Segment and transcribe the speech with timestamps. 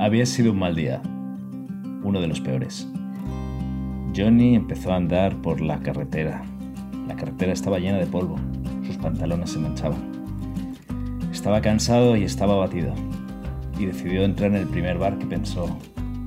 [0.00, 1.02] Había sido un mal día,
[2.02, 2.88] uno de los peores.
[4.16, 6.42] Johnny empezó a andar por la carretera.
[7.06, 8.36] La carretera estaba llena de polvo,
[8.86, 10.00] sus pantalones se manchaban.
[11.30, 12.94] Estaba cansado y estaba abatido,
[13.78, 15.68] y decidió entrar en el primer bar que pensó,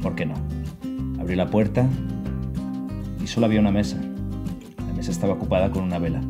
[0.03, 0.35] ¿por qué no?
[1.19, 1.87] Abrió la puerta
[3.23, 3.97] y solo había una mesa.
[4.87, 6.21] La mesa estaba ocupada con una vela,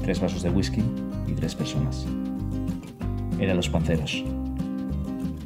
[0.00, 0.82] tres vasos de whisky
[1.26, 2.06] y tres personas.
[3.38, 4.24] Eran los panceros.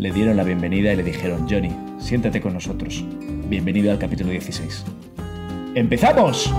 [0.03, 3.05] Le dieron la bienvenida y le dijeron, Johnny, siéntate con nosotros.
[3.49, 4.85] Bienvenido al capítulo 16.
[5.77, 6.53] ¡Empezamos!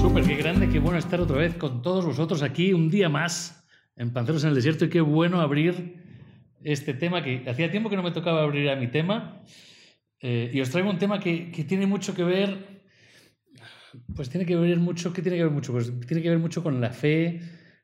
[0.00, 3.66] Súper, qué grande, qué bueno estar otra vez con todos vosotros aquí un día más
[3.96, 6.04] en Panceros en el Desierto y qué bueno abrir
[6.62, 9.42] este tema que hacía tiempo que no me tocaba abrir a mi tema.
[10.20, 12.82] Eh, y os traigo un tema que, que, tiene mucho que ver,
[14.14, 15.72] pues tiene que ver mucho, ¿qué tiene que ver mucho?
[15.72, 17.40] Pues tiene que ver mucho con la fe,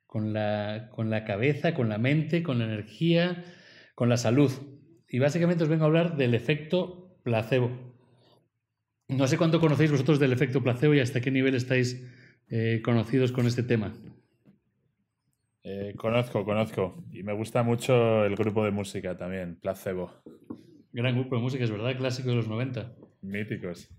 [0.07, 3.45] con la, con la cabeza, con la mente, con la energía,
[3.95, 4.51] con la salud.
[5.09, 7.71] Y básicamente os vengo a hablar del efecto placebo.
[9.09, 12.05] No sé cuánto conocéis vosotros del efecto placebo y hasta qué nivel estáis
[12.49, 13.95] eh, conocidos con este tema.
[15.63, 17.05] Eh, conozco, conozco.
[17.13, 20.23] Y me gusta mucho el grupo de música también, Placebo.
[20.97, 22.91] Gran grupo de música, es verdad, clásico de los 90.
[23.21, 23.91] Míticos.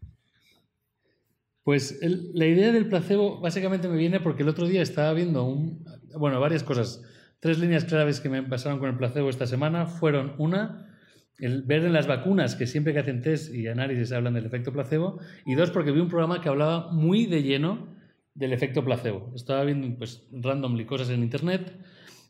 [1.62, 5.44] Pues el, la idea del placebo básicamente me viene porque el otro día estaba viendo
[5.44, 5.86] un,
[6.18, 7.04] bueno, varias cosas.
[7.40, 10.98] Tres líneas claves que me pasaron con el placebo esta semana fueron una,
[11.38, 14.74] el ver en las vacunas que siempre que hacen test y análisis hablan del efecto
[14.74, 17.96] placebo, y dos, porque vi un programa que hablaba muy de lleno
[18.34, 19.32] del efecto placebo.
[19.36, 21.78] Estaba viendo pues randomly cosas en internet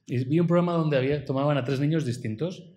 [0.06, 2.77] y vi un programa donde había, tomaban a tres niños distintos.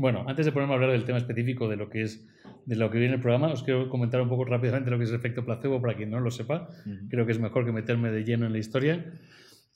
[0.00, 2.26] Bueno, antes de ponerme a hablar del tema específico de lo que es
[2.64, 5.10] de lo que viene el programa, os quiero comentar un poco rápidamente lo que es
[5.10, 6.68] el efecto placebo para quien no lo sepa.
[6.86, 7.08] Uh -huh.
[7.10, 9.12] Creo que es mejor que meterme de lleno en la historia.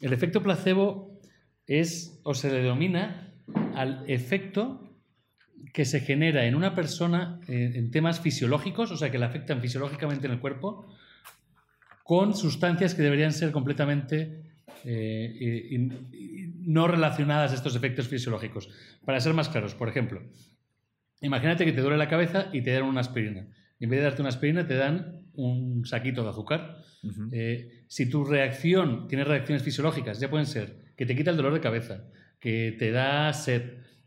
[0.00, 1.20] El efecto placebo
[1.66, 3.32] es o se le denomina
[3.74, 4.80] al efecto
[5.74, 9.60] que se genera en una persona en, en temas fisiológicos, o sea, que le afectan
[9.60, 10.86] fisiológicamente en el cuerpo,
[12.02, 14.42] con sustancias que deberían ser completamente
[14.84, 18.68] eh, y, y no relacionadas a estos efectos fisiológicos.
[19.04, 20.22] Para ser más claros, por ejemplo,
[21.20, 23.48] imagínate que te duele la cabeza y te dan una aspirina.
[23.78, 26.78] Y en vez de darte una aspirina, te dan un saquito de azúcar.
[27.02, 27.28] Uh -huh.
[27.32, 31.52] eh, si tu reacción, tienes reacciones fisiológicas, ya pueden ser que te quita el dolor
[31.52, 32.04] de cabeza,
[32.40, 33.62] que te da sed,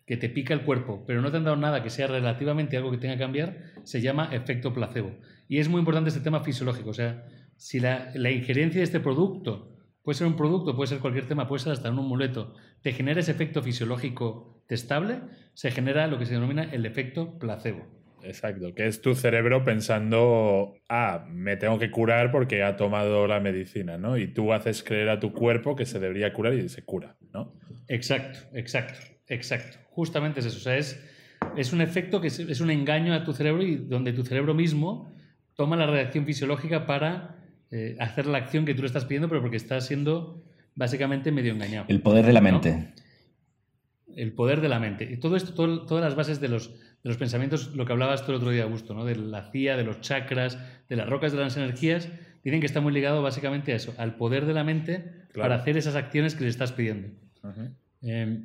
[0.06, 2.91] que te pica el cuerpo, pero no te han dado nada que sea relativamente algo
[2.91, 5.18] que tenga que cambiar, se llama efecto placebo.
[5.50, 6.89] Y es muy importante este tema fisiológico.
[6.89, 7.25] O sea,
[7.57, 9.77] si la, la injerencia de este producto,
[10.07, 13.19] puede ser un producto, puede ser cualquier tema, puede ser hasta un amuleto, te genera
[13.19, 15.19] ese efecto fisiológico testable,
[15.53, 17.85] se genera lo que se denomina el efecto placebo.
[18.23, 23.41] Exacto, que es tu cerebro pensando, ah, me tengo que curar porque ha tomado la
[23.41, 24.18] medicina, ¿no?
[24.18, 27.53] Y tú haces creer a tu cuerpo que se debería curar y se cura, ¿no?
[27.89, 29.78] Exacto, exacto, exacto.
[29.89, 30.56] Justamente es eso.
[30.56, 31.06] O sea, es,
[31.57, 34.53] es un efecto que es, es un engaño a tu cerebro y donde tu cerebro
[34.53, 35.13] mismo
[35.53, 37.37] toma la reacción fisiológica para
[37.72, 40.44] eh, hacer la acción que tú le estás pidiendo, pero porque estás siendo
[40.76, 41.86] básicamente medio engañado.
[41.90, 42.72] El poder de la mente.
[42.72, 44.16] ¿no?
[44.16, 45.10] El poder de la mente.
[45.12, 48.26] Y todo esto, todo, todas las bases de los, de los pensamientos, lo que hablabas
[48.26, 49.04] tú el otro día, Augusto, ¿no?
[49.06, 50.58] de la CIA, de los chakras,
[50.88, 52.10] de las rocas de las energías,
[52.44, 55.04] dicen que está muy ligado básicamente a eso, al poder de la mente
[55.34, 55.50] claro.
[55.50, 57.10] para hacer esas acciones que le estás pidiendo.
[57.44, 57.72] Uh -huh.
[58.04, 58.40] eh,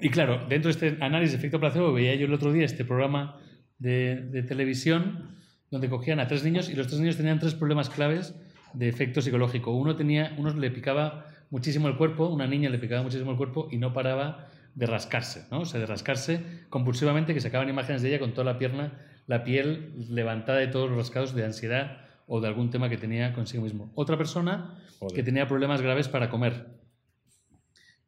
[0.00, 2.84] y claro, dentro de este análisis de efecto placebo, veía yo el otro día este
[2.84, 3.38] programa
[3.78, 5.36] de, de televisión
[5.74, 8.32] donde cogían a tres niños y los tres niños tenían tres problemas claves
[8.74, 9.72] de efecto psicológico.
[9.72, 13.66] Uno tenía, uno le picaba muchísimo el cuerpo, una niña le picaba muchísimo el cuerpo
[13.72, 14.46] y no paraba
[14.76, 15.62] de rascarse, ¿no?
[15.62, 19.42] O sea, de rascarse compulsivamente, que sacaban imágenes de ella con toda la pierna, la
[19.42, 23.64] piel levantada de todos los rascados de ansiedad o de algún tema que tenía consigo
[23.64, 23.90] mismo.
[23.96, 25.16] Otra persona Joder.
[25.16, 26.68] que tenía problemas graves para comer.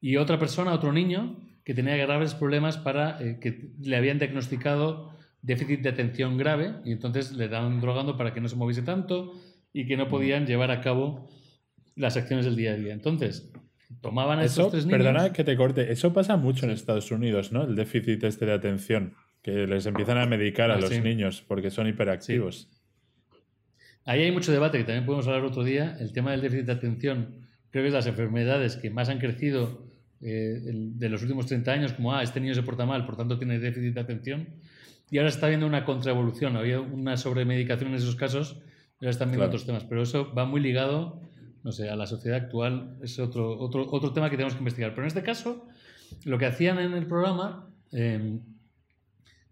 [0.00, 5.15] Y otra persona, otro niño, que tenía graves problemas para eh, que le habían diagnosticado
[5.46, 9.32] déficit de atención grave y entonces le daban drogando para que no se moviese tanto
[9.72, 11.28] y que no podían llevar a cabo
[11.94, 12.92] las acciones del día a día.
[12.92, 13.52] Entonces,
[14.00, 14.98] tomaban a eso, estos tres niños...
[14.98, 17.62] Perdona que te corte, eso pasa mucho en Estados Unidos, ¿no?
[17.62, 21.00] El déficit este de atención, que les empiezan a medicar a ah, los sí.
[21.00, 22.68] niños porque son hiperactivos.
[22.68, 23.38] Sí.
[24.04, 25.96] Ahí hay mucho debate, que también podemos hablar otro día.
[26.00, 29.86] El tema del déficit de atención, creo que es las enfermedades que más han crecido
[30.20, 33.38] eh, de los últimos 30 años, como, ah, este niño se porta mal, por tanto
[33.38, 34.48] tiene déficit de atención.
[35.10, 38.56] Y ahora se está viendo una contraevolución, había una sobremedicación en esos casos,
[39.00, 39.50] y ahora están viendo claro.
[39.50, 41.20] otros temas, pero eso va muy ligado,
[41.62, 44.90] no sé, a la sociedad actual, es otro, otro, otro tema que tenemos que investigar.
[44.90, 45.68] Pero en este caso,
[46.24, 48.40] lo que hacían en el programa, eh,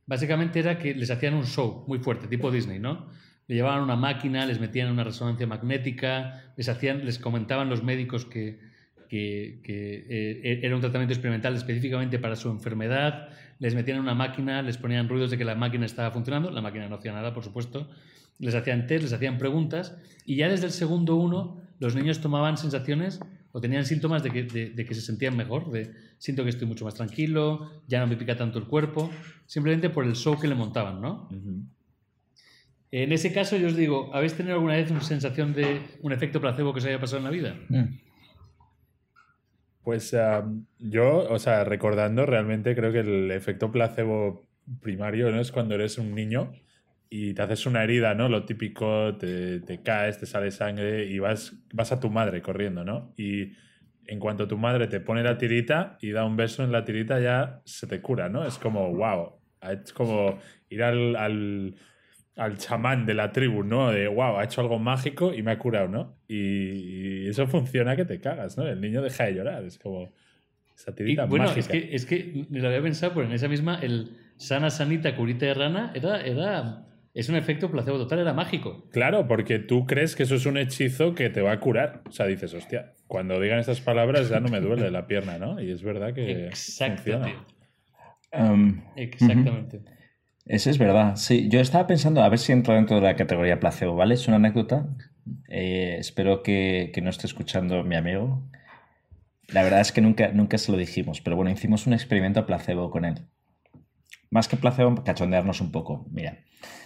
[0.06, 3.08] básicamente era que les hacían un show muy fuerte, tipo Disney, ¿no?
[3.46, 8.24] le llevaban una máquina, les metían una resonancia magnética, les, hacían, les comentaban los médicos
[8.24, 8.58] que,
[9.08, 13.28] que, eh, era un tratamiento experimental específicamente para su enfermedad,
[13.58, 16.88] les metían una máquina, les ponían ruidos de que la máquina estaba funcionando, la máquina
[16.88, 17.88] no hacía nada, por supuesto,
[18.38, 19.96] les hacían test, les hacían preguntas,
[20.26, 23.20] y ya desde el segundo uno los niños tomaban sensaciones
[23.52, 26.84] o tenían síntomas de que, de que se sentían mejor, de siento que estoy mucho
[26.84, 29.10] más tranquilo, ya no me pica tanto el cuerpo,
[29.46, 31.28] simplemente por el show que le montaban, ¿no?
[32.90, 36.40] En ese caso, yo os digo, ¿habéis tenido alguna vez una sensación de un efecto
[36.40, 37.56] placebo que se haya pasado en la vida?
[37.68, 37.84] Mm.
[39.84, 40.16] Pues
[40.78, 44.48] yo, o sea, recordando, realmente creo que el efecto placebo
[44.80, 45.40] primario ¿no?
[45.40, 46.52] es cuando eres un niño
[47.10, 48.28] y te haces una herida, ¿no?
[48.28, 53.12] Lo típico, te, caes, te sale sangre y vas, vas a tu madre corriendo, ¿no?
[53.16, 53.52] Y
[54.06, 57.20] en cuanto tu madre te pone la tirita y da un beso en la tirita,
[57.20, 58.44] ya se te cura, ¿no?
[58.44, 60.38] Es como, wow, es como
[60.68, 61.76] ir al,
[62.56, 63.90] chamán de la tribu, ¿no?
[63.90, 66.16] De, wow, ha hecho algo mágico y me ha curado, ¿no?
[66.28, 68.66] Y, eso funciona que te cagas, ¿no?
[68.66, 70.12] El niño deja de llorar, es como
[70.76, 74.16] esa tirita bueno, Es que, es que lo había pensado, pero en esa misma, el
[74.36, 76.20] sana, sanita, curita de rana, era...
[76.20, 78.88] era es un efecto placebo total, era mágico.
[78.90, 82.02] Claro, porque tú crees que eso es un hechizo que te va a curar.
[82.08, 85.62] O sea, dices, hostia, cuando digan estas palabras ya no me duele la pierna, ¿no?
[85.62, 86.48] Y es verdad que.
[86.48, 87.36] Exactamente.
[88.32, 89.80] Um, Exactamente.
[90.46, 91.16] Eso es verdad.
[91.16, 94.14] Sí, yo estaba pensando a ver si entro dentro de la categoría placebo, ¿vale?
[94.14, 94.86] Es una anécdota.
[95.48, 98.42] Eh, espero que, no esté escuchando mi amigo.
[99.48, 102.90] La verdad es que nunca, nunca se lo dijimos, pero bueno, hicimos un experimento placebo
[102.90, 103.26] con él.
[104.30, 106.06] Más que placebo, cachondearnos un poco.
[106.10, 106.38] Mira,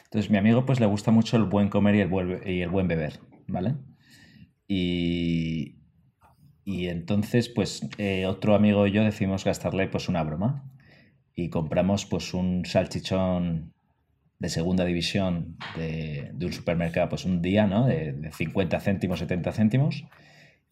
[0.05, 2.69] entonces, mi amigo pues le gusta mucho el buen comer y el buen, y el
[2.69, 3.75] buen beber, ¿vale?
[4.69, 5.79] Y,
[6.65, 10.65] y entonces, pues eh, otro amigo y yo decidimos gastarle pues una broma
[11.39, 13.73] y compramos pues un salchichón
[14.41, 17.87] de segunda división de, un supermercado, pues un día, ¿no?
[17.87, 20.05] De, 50 céntimos, 70 céntimos.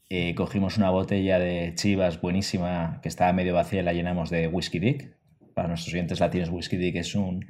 [0.09, 4.49] Eh, cogimos una botella de chivas buenísima que estaba medio vacía y la llenamos de
[4.49, 5.17] whisky dick.
[5.55, 7.47] Para nuestros oyentes latinos, whisky dick es un,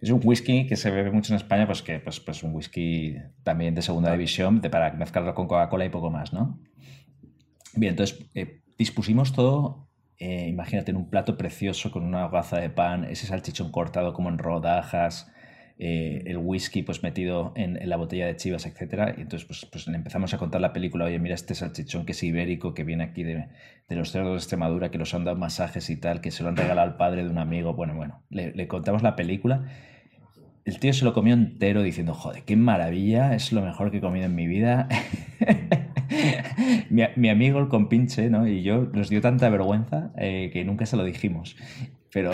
[0.00, 3.18] es un whisky que se bebe mucho en España, pues que pues, pues un whisky
[3.44, 6.58] también de segunda división, de, para mezclarlo con Coca-Cola y poco más, ¿no?
[7.74, 9.87] Bien, entonces eh, dispusimos todo,
[10.18, 14.28] eh, imagínate, en un plato precioso con una gaza de pan, ese salchichón cortado como
[14.28, 15.30] en rodajas,
[15.80, 19.14] eh, el whisky pues metido en, la botella de chivas, etc.
[19.16, 22.22] Y entonces pues, pues, empezamos a contar la película, oye, mira este salchichón que es
[22.24, 23.46] ibérico, que viene aquí de,
[23.90, 26.56] los cerdos de Extremadura, que los han dado masajes y tal, que se lo han
[26.56, 27.74] regalado al padre de un amigo.
[27.74, 29.66] Bueno, bueno, le, le contamos la película.
[30.64, 34.00] El tío se lo comió entero diciendo, joder, qué maravilla, es lo mejor que he
[34.00, 34.88] comido en mi vida.
[36.90, 38.46] mi, amigo el compinche ¿no?
[38.46, 41.56] y yo nos dio tanta vergüenza eh, que nunca se lo dijimos.
[42.12, 42.30] Pero,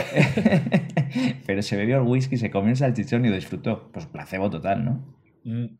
[1.47, 3.91] pero se bebió el whisky, se comió el salchichón y lo disfrutó.
[3.93, 5.17] Pues placebo total, ¿no?
[5.44, 5.76] Mm,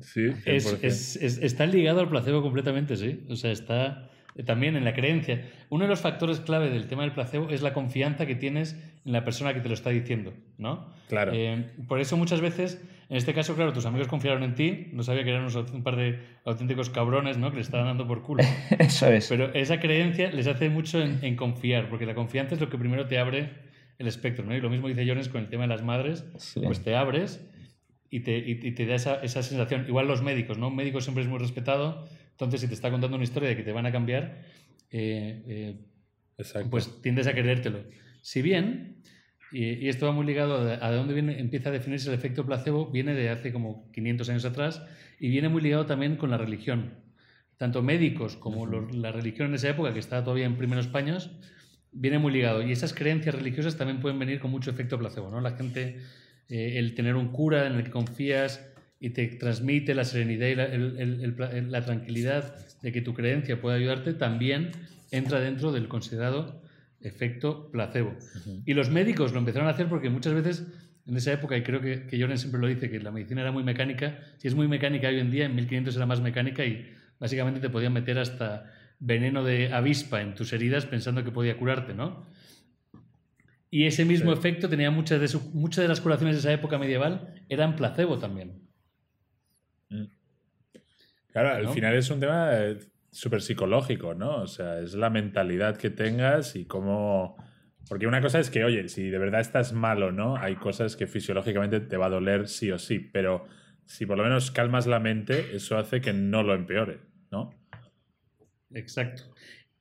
[0.00, 3.24] sí, está ligado al placebo completamente, sí.
[3.28, 4.10] O sea, está
[4.44, 5.44] también en la creencia.
[5.68, 8.74] Uno de los factores clave del tema del placebo es la confianza que tienes
[9.04, 10.86] en la persona que te lo está diciendo, ¿no?
[11.08, 11.32] Claro.
[11.34, 15.02] Eh, por eso muchas veces, en este caso, claro, tus amigos confiaron en ti, no
[15.02, 17.50] sabía que eran un par de auténticos cabrones, ¿no?
[17.50, 18.44] Que le estaban dando por culo.
[18.78, 19.28] eso es.
[19.28, 23.06] Pero esa creencia les hace mucho en, confiar, porque la confianza es lo que primero
[23.06, 23.50] te abre
[23.98, 24.54] el espectro, ¿no?
[24.54, 26.24] Y lo mismo dice Jones con el tema de las madres,
[26.54, 27.44] pues te abres
[28.08, 29.86] y te, y te da esa, esa sensación.
[29.88, 30.68] Igual los médicos, ¿no?
[30.68, 32.06] Un médico siempre es muy respetado
[32.38, 34.44] entonces, si te está contando una historia de que te van a cambiar,
[34.92, 35.42] eh,
[36.38, 37.82] eh, pues tiendes a creértelo.
[38.22, 39.02] Si bien,
[39.50, 42.92] y, esto va muy ligado a, de dónde viene, empieza a definirse el efecto placebo,
[42.92, 44.80] viene de hace como 500 años atrás
[45.18, 46.92] y viene muy ligado también con la religión.
[47.56, 51.32] Tanto médicos como la religión en esa época, que estaba todavía en primeros paños,
[51.90, 52.62] viene muy ligado.
[52.62, 55.28] Y esas creencias religiosas también pueden venir con mucho efecto placebo.
[55.28, 55.40] ¿no?
[55.40, 55.98] La gente,
[56.48, 58.64] eh, el tener un cura en el que confías,
[59.00, 60.54] y te transmite la serenidad y
[61.62, 64.70] la, tranquilidad de que tu creencia puede ayudarte, también
[65.10, 66.62] entra dentro del considerado
[67.00, 68.16] efecto placebo.
[68.66, 70.66] Y los médicos lo empezaron a hacer porque muchas veces
[71.06, 73.62] en esa época, y creo que, que siempre lo dice, que la medicina era muy
[73.62, 76.86] mecánica, si es muy mecánica hoy en día, en 1500 era más mecánica y
[77.18, 81.94] básicamente te podían meter hasta veneno de avispa en tus heridas pensando que podía curarte,
[81.94, 82.26] ¿no?
[83.70, 87.34] Y ese mismo efecto tenía muchas de, muchas de las curaciones de esa época medieval,
[87.48, 88.67] eran placebo también.
[89.90, 90.04] Mm.
[91.32, 92.78] Claro, al final es un tema eh,
[93.10, 94.42] súper psicológico, ¿no?
[94.42, 97.36] O sea, es la mentalidad que tengas y cómo...
[97.88, 100.36] Porque una cosa es que, oye, si de verdad estás malo, ¿no?
[100.36, 103.46] Hay cosas que fisiológicamente te va a doler sí o sí, pero
[103.86, 107.54] si por lo menos calmas la mente, eso hace que no lo empeore, ¿no?
[108.70, 109.22] Exacto.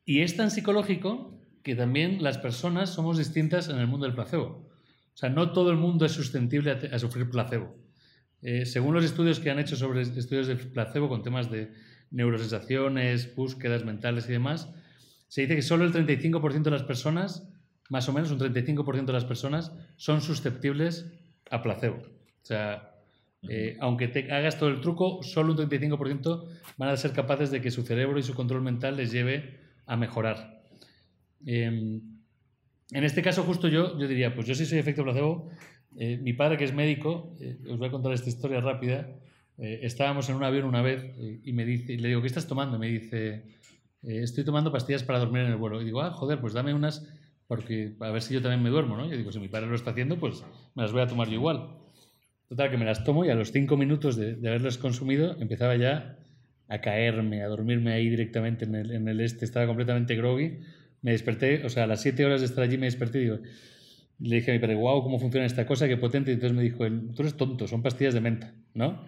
[0.06, 4.70] Y es tan psicológico que también las personas somos distintas en el mundo del placebo.
[5.14, 7.76] O sea, no todo el mundo es susceptible a, sufrir placebo.
[8.50, 11.70] Eh, según los estudios que han hecho sobre estudios de placebo con temas de
[12.12, 14.70] neurosensaciones, búsquedas mentales y demás,
[15.28, 17.46] se dice que solo el 35% de las personas,
[17.90, 21.12] más o menos un 35% de las personas, son susceptibles
[21.52, 21.98] a placebo.
[21.98, 22.96] O sea,
[23.50, 27.60] eh, aunque te hagas todo el truco, solo un 35% van a ser capaces de
[27.60, 30.64] que su cerebro y su control mental les lleve a mejorar.
[31.46, 32.02] Em,
[32.92, 35.50] en este caso, justo yo, yo diría, pues yo sí soy efecto placebo.
[35.96, 39.08] Eh, mi padre, que es médico, eh, os voy a contar esta historia rápida.
[39.58, 41.04] estábamos en un avión una vez
[41.44, 42.78] y me dice, le digo, ¿qué estás tomando?
[42.78, 43.44] Me dice,
[44.04, 45.82] estoy tomando pastillas para dormir en el vuelo.
[45.82, 47.08] Y digo, ah, joder, pues dame unas
[47.48, 49.10] porque a ver si yo también me duermo, ¿no?
[49.10, 50.44] Yo digo, si mi padre lo está haciendo, pues
[50.76, 51.78] me las voy a tomar yo igual.
[52.50, 56.18] Total, que me las tomo y a los cinco minutos de, haberlas consumido empezaba ya
[56.68, 59.46] a caerme, a dormirme ahí directamente en el, en el, este.
[59.46, 60.60] Estaba completamente groggy.
[61.02, 63.40] Me desperté, o sea, a las siete horas de estar allí me desperté y digo,
[64.20, 65.88] le dije a mi padre, wow, ¿cómo funciona esta cosa?
[65.88, 66.32] Qué potente.
[66.32, 69.06] Y entonces me dijo, tú eres tonto, son pastillas de menta, ¿no?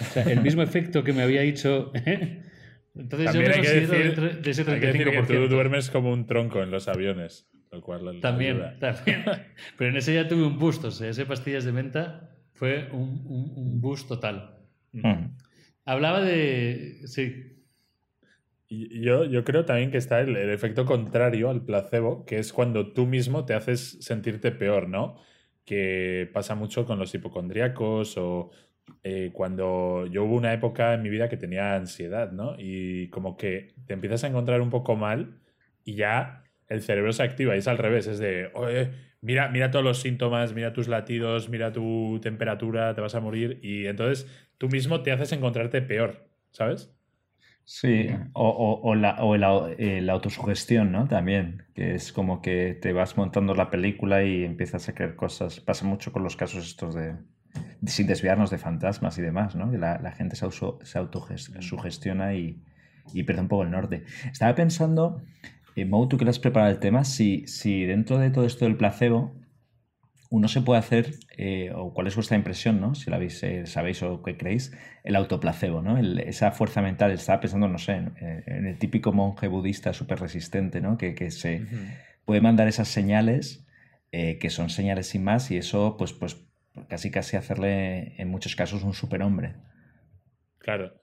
[0.00, 1.92] O sea, el mismo efecto que me había dicho...
[2.94, 4.72] entonces También yo me considero decir, de ese 35%.
[4.72, 7.48] Hay que decir que tú duermes como un tronco en los aviones.
[7.72, 9.24] Lo cual también, también.
[9.78, 13.24] Pero en ese ya tuve un boost, o sea, ese pastillas de menta fue un,
[13.56, 14.58] un, boost total.
[14.92, 15.38] Mm.
[15.86, 17.00] Hablaba de.
[17.06, 17.51] Sí.
[18.72, 23.06] Yo, yo creo también que está el, efecto contrario al placebo, que es cuando tú
[23.06, 25.16] mismo te haces sentirte peor, ¿no?
[25.64, 28.50] Que pasa mucho con los hipocondríacos o
[29.02, 32.56] eh, cuando yo hubo una época en mi vida que tenía ansiedad, ¿no?
[32.58, 35.40] Y como que te empiezas a encontrar un poco mal
[35.84, 38.50] y ya el cerebro se activa y es al revés, es de,
[39.20, 43.58] mira, mira todos los síntomas, mira tus latidos, mira tu temperatura, te vas a morir
[43.62, 44.26] y entonces
[44.58, 46.90] tú mismo te haces encontrarte peor, ¿sabes?
[47.74, 49.16] Sí, o, la,
[49.78, 51.08] eh, la, autosugestión, ¿no?
[51.08, 55.58] También, que es como que te vas montando la película y empiezas a creer cosas.
[55.58, 57.16] Pasa mucho con los casos estos de,
[57.86, 59.72] sin desviarnos de fantasmas y demás, ¿no?
[59.72, 60.46] La, la gente se,
[60.82, 62.62] se autosugestiona y,
[63.14, 64.04] y pierde un poco el norte.
[64.30, 65.22] Estaba pensando
[65.74, 68.76] eh, Mo, tú que has preparado el tema, si, si dentro de todo esto del
[68.76, 69.34] placebo
[70.32, 72.94] uno se puede hacer, eh, o cuál es vuestra impresión, ¿no?
[72.94, 74.72] si la habéis, eh, sabéis o qué creéis,
[75.04, 75.98] el autoplacebo, ¿no?
[75.98, 80.96] esa fuerza mental, estaba pensando, no sé, en, el típico monje budista súper resistente, ¿no?
[80.96, 81.66] que, que se
[82.24, 83.66] puede mandar esas señales,
[84.10, 86.36] que son señales sin más, y eso, pues, pues
[86.88, 89.54] casi casi hacerle en muchos casos un superhombre.
[90.58, 90.94] Claro,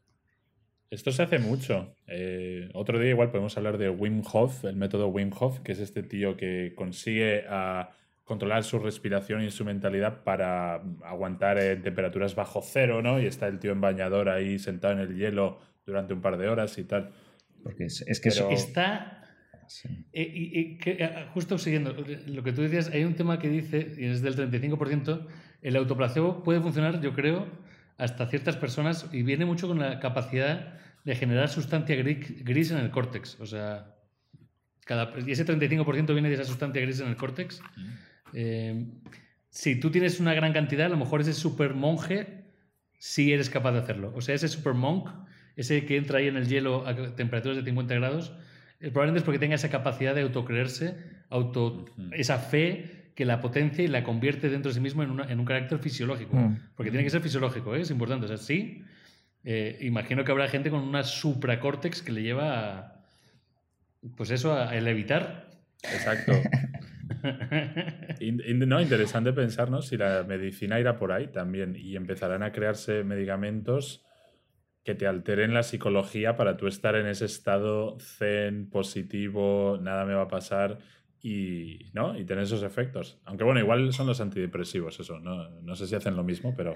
[0.90, 1.96] esto se hace mucho.
[2.08, 5.80] Eh, otro día igual podemos hablar de Wim Hof, el método Wim Hof, que es
[5.80, 7.92] este tío que consigue a
[8.30, 13.20] controlar su respiración y su mentalidad para aguantar en temperaturas bajo cero, ¿no?
[13.20, 16.48] Y está el tío en bañador ahí sentado en el hielo durante un par de
[16.48, 17.12] horas y tal.
[17.64, 18.48] Porque es, que eso...
[18.52, 19.24] Está...
[20.14, 21.92] Eh, y, eh, justo siguiendo
[22.28, 25.26] lo que tú decías, hay un tema que dice, y es del 35%,
[25.64, 27.48] el autoplacebo puede funcionar, yo creo,
[27.98, 32.92] hasta ciertas personas y viene mucho con la capacidad de generar sustancia gris en el
[32.92, 33.40] córtex.
[33.40, 33.96] O sea,
[34.86, 37.60] cada, y ese 35% viene de esa sustancia gris en el córtex.
[38.34, 38.86] Eh,
[39.50, 42.46] si tú tienes una gran cantidad, a lo mejor ese super monje
[42.98, 44.14] sí eres capaz de hacerlo.
[44.16, 45.10] O sea, ese super monk,
[45.56, 48.34] ese que entra ahí en el hielo a temperaturas de 50 grados,
[48.80, 50.98] eh, probablemente es porque tenga esa capacidad de autocreerse,
[51.30, 55.46] auto, esa fe que la potencia y la convierte dentro de sí mismo en, un
[55.46, 56.38] carácter fisiológico.
[56.38, 56.60] Mm.
[56.76, 57.82] Porque tiene que ser fisiológico, ¿eh?
[57.82, 58.26] es importante.
[58.26, 58.84] O sea, sí,
[59.44, 63.04] eh, imagino que habrá gente con una supracórtex que le lleva a,
[64.16, 65.50] pues eso, a, el evitar.
[65.84, 66.34] Exacto.
[68.68, 74.06] no, interesante pensarnos si la medicina irá por ahí también y empezarán a crearse medicamentos
[74.84, 80.14] que te alteren la psicología para tú estar en ese estado zen, positivo, nada me
[80.14, 80.80] va a pasar
[81.22, 82.18] y, ¿no?
[82.18, 83.20] y tener esos efectos.
[83.26, 85.20] Aunque bueno, igual son los antidepresivos, eso.
[85.20, 86.76] No, no sé si hacen lo mismo, pero...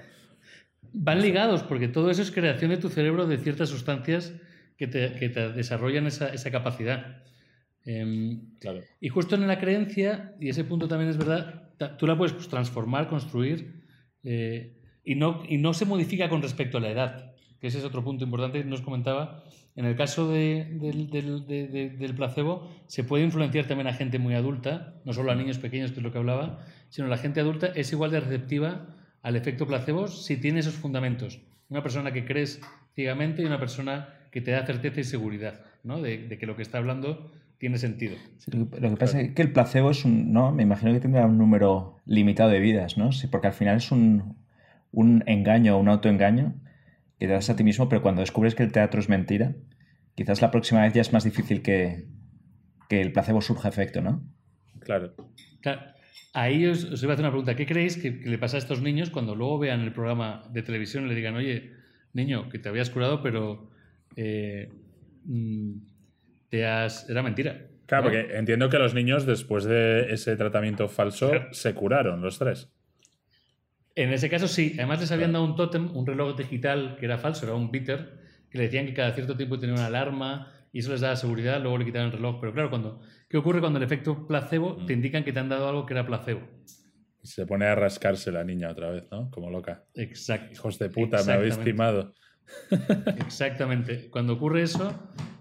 [0.92, 4.34] Van ligados, porque todo eso es creación de tu cerebro de ciertas sustancias
[4.76, 7.24] que te, que te desarrollan esa, esa capacidad.
[7.84, 8.80] Em, claro.
[9.00, 13.08] Y justo en la creencia, y ese punto también es verdad, tú la puedes transformar,
[13.08, 13.82] construir,
[14.22, 17.84] eh, y, no, y no se modifica con respecto a la edad, que ese es
[17.84, 19.44] otro punto importante que nos comentaba,
[19.76, 25.32] en el caso del placebo, se puede influenciar también a gente muy adulta, no solo
[25.32, 28.20] a niños pequeños, que es lo que hablaba, sino la gente adulta es igual de
[28.20, 28.86] receptiva
[29.22, 31.40] al efecto placebo si tiene esos fundamentos.
[31.68, 32.60] Una persona que crees
[32.94, 36.00] ciegamente y una persona que te da certeza y seguridad ¿no?
[36.00, 37.32] de, que lo que está hablando
[37.64, 38.16] tiene sentido.
[38.52, 40.52] lo que pasa es que el placebo es un, ¿no?
[40.52, 43.10] Me imagino que tendrá un número limitado de vidas, ¿no?
[43.10, 44.36] Sí, porque al final es un,
[44.92, 46.60] un engaño, un autoengaño
[47.18, 49.54] que te das a ti mismo, pero cuando descubres que el teatro es mentira,
[50.14, 52.04] quizás la próxima vez ya es más difícil que,
[52.90, 54.22] que el placebo surja efecto, ¿no?
[54.80, 55.14] Claro.
[56.34, 57.56] Ahí os, os iba a hacer una pregunta.
[57.56, 60.62] ¿Qué creéis que, que le pasa a estos niños cuando luego vean el programa de
[60.62, 61.72] televisión y le digan, oye,
[62.12, 63.70] niño, que te habías curado, pero
[64.16, 64.68] eh,
[65.24, 65.93] mm,
[66.54, 67.10] te has...
[67.10, 67.66] Era mentira.
[67.86, 68.10] Claro, ¿no?
[68.12, 71.48] porque entiendo que los niños después de ese tratamiento falso Claro.
[71.52, 72.70] se curaron los tres.
[73.96, 74.72] En ese caso sí.
[74.76, 75.42] Además les habían Claro.
[75.42, 78.20] dado un tótem, un reloj digital que era falso, era un bitter,
[78.50, 81.60] que le decían que cada cierto tiempo tenía una alarma y eso les daba seguridad,
[81.60, 82.38] luego le quitaban el reloj.
[82.40, 84.86] Pero claro, cuando, ¿qué ocurre cuando el efecto placebo Mm.
[84.86, 86.40] te indican que te han dado algo que era placebo?
[87.20, 89.28] Y se pone a rascarse la niña otra vez, ¿no?
[89.30, 89.84] Como loca.
[89.94, 90.52] Exacto.
[90.52, 92.12] Hijos de puta, me habéis timado.
[93.26, 94.08] Exactamente.
[94.10, 94.92] Cuando ocurre eso,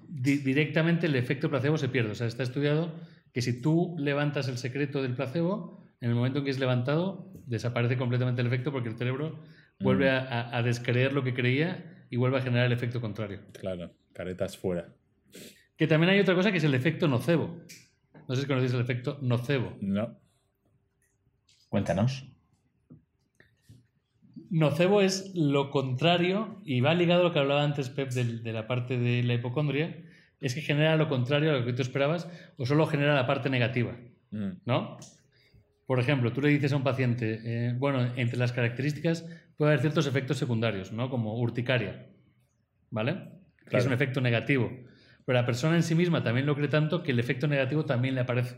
[0.08, 2.12] di- directamente el efecto placebo se pierde.
[2.12, 2.94] O sea, está estudiado
[3.34, 7.32] que si tú levantas el secreto del placebo, en el momento en que es levantado,
[7.48, 9.40] desaparece completamente el efecto porque el cerebro
[9.80, 10.14] vuelve Mm.
[10.14, 13.40] a, a- a descreer lo que creía y vuelve a generar el efecto contrario.
[13.60, 14.94] Claro, caretas fuera.
[15.78, 17.58] Que también hay otra cosa que es el efecto nocebo.
[18.28, 19.76] No sé si conocéis el efecto nocebo.
[19.82, 20.20] No.
[21.70, 22.28] Cuéntanos.
[24.54, 28.68] Nocebo es lo contrario y va ligado a lo que hablaba antes Pep de, la
[28.68, 29.98] parte de la hipocondria,
[30.40, 33.50] es que genera lo contrario a lo que tú esperabas o solo genera la parte
[33.50, 33.96] negativa,
[34.34, 34.62] Mm.
[34.66, 34.98] ¿no?
[35.86, 39.26] Por ejemplo, tú le dices a un paciente, eh, bueno, entre las características
[39.58, 41.10] puede haber ciertos efectos secundarios, ¿no?
[41.10, 42.08] Como urticaria,
[42.90, 43.30] ¿vale?
[43.70, 44.72] Que es un efecto negativo.
[45.26, 48.16] Pero la persona en sí misma también lo cree tanto que el efecto negativo también
[48.16, 48.58] le aparece,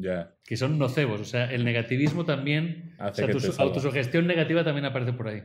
[0.00, 0.34] Ya.
[0.44, 1.20] que son nocebos.
[1.20, 5.12] O sea, el negativismo también, o Hace sea, que tu su- autosugestión negativa también aparece
[5.12, 5.42] por ahí.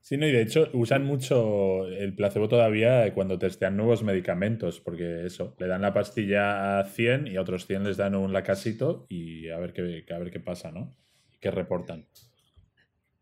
[0.00, 5.24] Sí, no, y de hecho usan mucho el placebo todavía cuando testean nuevos medicamentos, porque
[5.26, 9.06] eso, le dan la pastilla a 100 y a otros 100 les dan un lacasito
[9.08, 10.94] y a ver qué, a ver qué pasa, ¿no?
[11.40, 12.04] ¿Qué reportan?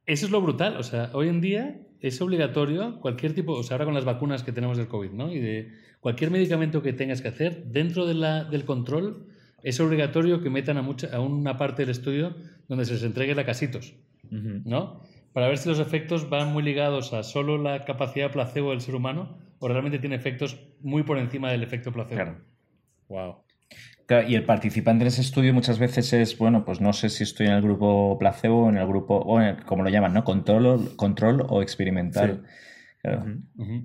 [0.06, 0.76] Eso es lo brutal.
[0.78, 4.42] O sea, hoy en día es obligatorio cualquier tipo, o sea, ahora con las vacunas
[4.42, 5.30] que tenemos del COVID, ¿no?
[5.32, 9.26] Y de cualquier medicamento que tengas que hacer, dentro de la, del control,
[9.62, 12.34] es obligatorio que metan a, mucha, a una parte del estudio
[12.68, 13.94] donde se les entregue lacasitos,
[14.30, 14.62] Ujú.
[14.64, 15.02] ¿no?
[15.32, 18.94] Para ver si los efectos van muy ligados a solo la capacidad placebo del ser
[18.94, 22.16] humano o realmente tiene efectos muy por encima del efecto placebo.
[22.22, 22.38] Claro.
[23.08, 23.36] Wow.
[24.06, 27.22] Claro, Y el participante en ese estudio muchas veces es, bueno, pues no sé si
[27.22, 30.12] estoy en el grupo placebo o en el grupo, o en el- como lo llaman,
[30.14, 30.24] ¿no?
[30.24, 32.42] Control, o- control o experimental.
[33.02, 33.24] Claro.
[33.56, 33.84] Ujú.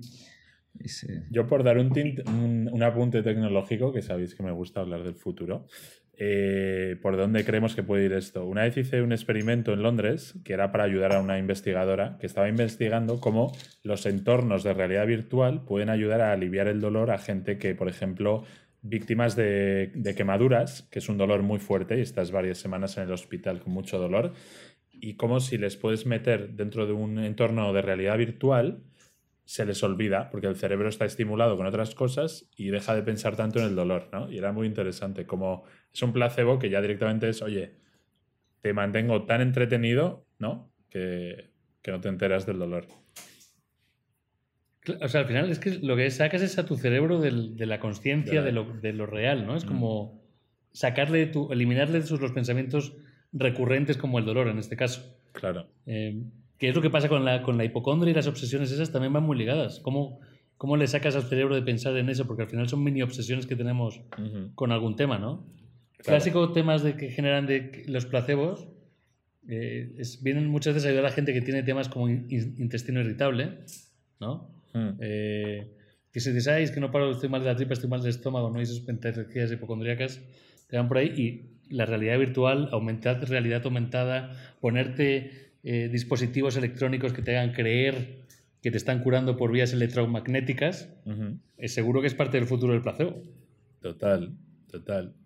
[1.30, 5.02] Yo por dar un, tint- un, un apunte tecnológico, que sabéis que me gusta hablar
[5.02, 5.66] del futuro,
[6.18, 8.46] eh, ¿por dónde creemos que puede ir esto?
[8.46, 12.26] Una vez hice un experimento en Londres que era para ayudar a una investigadora que
[12.26, 17.18] estaba investigando cómo los entornos de realidad virtual pueden ayudar a aliviar el dolor a
[17.18, 18.44] gente que, por ejemplo,
[18.80, 23.04] víctimas de, de quemaduras, que es un dolor muy fuerte y estás varias semanas en
[23.04, 24.32] el hospital con mucho dolor,
[24.92, 28.84] y cómo si les puedes meter dentro de un entorno de realidad virtual,
[29.46, 33.36] se les olvida, porque el cerebro está estimulado con otras cosas y deja de pensar
[33.36, 34.30] tanto en el dolor, ¿no?
[34.30, 37.76] Y era muy interesante, como es un placebo que ya directamente es, oye,
[38.60, 40.70] te mantengo tan entretenido, ¿no?
[40.90, 42.86] Que, que no te enteras del dolor.
[45.00, 47.66] O sea, al final es que lo que sacas es a tu cerebro del- de
[47.66, 49.56] la consciencia De de, lo, de lo real, ¿no?
[49.56, 49.68] Es Mm.
[49.68, 50.22] como
[50.72, 52.96] sacarle tu, eliminarle de sus los pensamientos
[53.32, 55.18] recurrentes como el dolor en este caso.
[55.32, 55.68] Claro.
[55.86, 56.22] Eh,
[56.58, 58.90] ¿Qué es lo que pasa con la, con la hipocondria y las obsesiones esas?
[58.92, 59.80] También van muy ligadas.
[59.80, 60.20] ¿Cómo,
[60.56, 62.26] ¿Cómo le sacas al cerebro de pensar en eso?
[62.26, 64.54] Porque al final son mini obsesiones que tenemos Ujú.
[64.54, 65.44] con algún tema, ¿no?
[65.98, 66.04] Claro.
[66.04, 68.68] Clásico temas de que generan de que los placebos
[69.48, 72.26] eh, es- vienen muchas veces a ayudar a la gente que tiene temas como in-
[72.30, 73.58] in- intestino irritable,
[74.18, 74.50] ¿no?
[74.74, 74.88] Mm.
[75.00, 75.68] Eh,
[76.12, 78.00] que si dices, "Ay, es que no paro, estoy mal de la tripa, estoy mal
[78.00, 78.58] del estómago, ¿no?
[78.58, 80.20] Y esas energías hipocondríacas
[80.68, 81.12] te van por ahí.
[81.16, 88.24] Y la realidad virtual, aumentar realidad aumentada, ponerte eh, dispositivos electrónicos que te hagan creer
[88.62, 90.94] que te están curando por vías electromagnéticas,
[91.56, 93.20] es seguro que es parte del futuro del placebo.
[93.80, 94.32] Total,
[94.70, 95.16] total.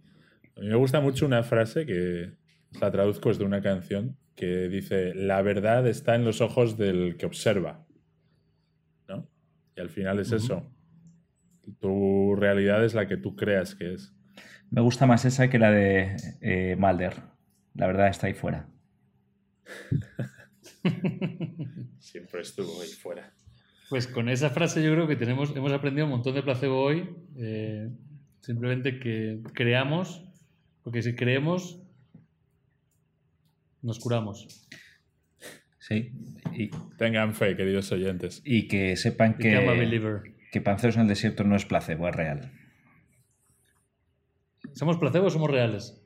[0.56, 2.32] A mí me gusta mucho una frase que
[2.80, 7.18] la traduzco es de una canción que dice, la verdad está en los ojos del
[7.18, 7.86] que observa.
[9.08, 9.28] ¿No?
[9.76, 10.66] Y al final es eso.
[11.80, 14.14] Tu realidad es la que tú creas que es.
[14.70, 17.14] Me gusta más esa que la de eh, Mulder.
[17.74, 18.70] La verdad está ahí fuera.
[21.98, 23.32] Siempre estuvo ahí fuera.
[23.88, 27.08] Pues con esa frase yo creo que tenemos, hemos aprendido un montón de placebo hoy.
[27.36, 27.88] eh,
[28.40, 30.24] simplemente que creamos,
[30.82, 31.82] porque si creemos,
[33.82, 34.66] nos curamos.
[35.78, 36.12] Sí.
[36.52, 38.42] Y, Tengan fe, queridos oyentes.
[38.44, 40.20] y que sepan que,
[40.52, 42.52] que Panceros en el desierto no es placebo, es real.
[44.72, 46.00] ¿Somos placebo o somos reales?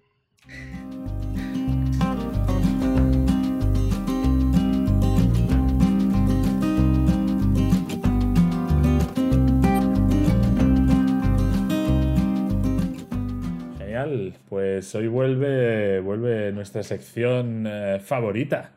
[14.05, 14.35] Genial.
[14.49, 18.73] Pues hoy vuelve, vuelve nuestra sección eh, favorita,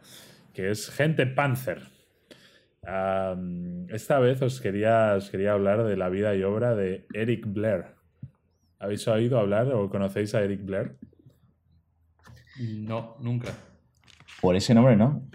[0.54, 1.82] que es Gente Panzer.
[3.90, 7.86] esta vez os quería, os quería hablar de la vida y obra de Eric Blair.
[8.80, 10.96] ¿Habéis oído hablar o conocéis a Eric Blair?
[12.60, 13.52] No, nunca.
[14.42, 15.28] Por ese nombre, ¿no?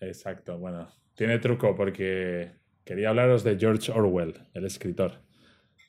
[0.00, 2.52] Exacto, bueno, tiene truco porque
[2.84, 5.23] quería hablaros de George Orwell, el escritor.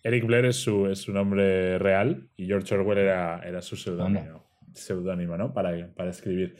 [0.05, 5.35] Eric Blair es su, es su nombre real y George Orwell era, era su seudónimo,
[5.35, 5.51] ¿no?
[5.51, 6.55] Para, para escribir.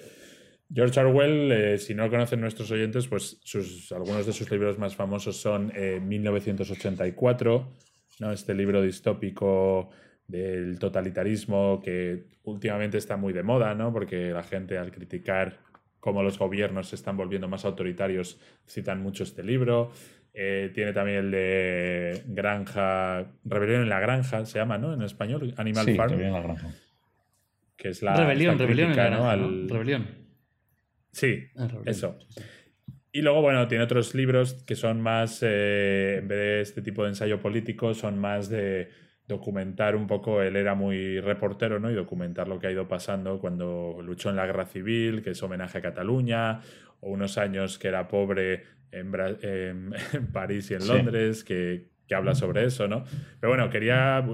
[0.73, 4.79] George Orwell, eh, si no lo conocen nuestros oyentes, pues sus, algunos de sus libros
[4.79, 5.71] más famosos son
[6.07, 7.85] 1984, eh,
[8.19, 8.31] ¿no?
[8.31, 9.91] este libro distópico
[10.27, 13.93] del totalitarismo que últimamente está muy de moda, ¿no?
[13.93, 15.59] porque la gente al criticar
[15.99, 19.91] cómo los gobiernos se están volviendo más autoritarios citan mucho este libro.
[20.37, 24.93] Eh, tiene también el de Granja, Rebelión en la Granja, se llama, ¿no?
[24.93, 26.11] En español, Animal sí, Farm.
[26.11, 26.69] Rebelión en la Granja.
[27.77, 28.15] Que es la.
[28.17, 29.35] Rebelión, rebelión en la.
[29.35, 30.07] Rebelión.
[31.11, 31.87] Sí, Ah, rebelión.
[31.87, 32.19] eso.
[33.13, 37.03] Y luego, bueno, tiene otros libros que son más, eh, en vez de este tipo
[37.03, 38.89] de ensayo político, son más de
[39.25, 41.89] documentar un poco, él era muy reportero, ¿no?
[41.89, 45.41] Y documentar lo que ha ido pasando cuando luchó en la guerra civil, que es
[45.41, 46.59] homenaje a Cataluña,
[46.99, 48.63] o unos años que era pobre
[48.95, 50.87] en, Bra- en- en París y en Sí.
[50.87, 53.03] Londres, que, que habla sobre eso, ¿no?
[53.39, 54.25] Pero bueno, quería...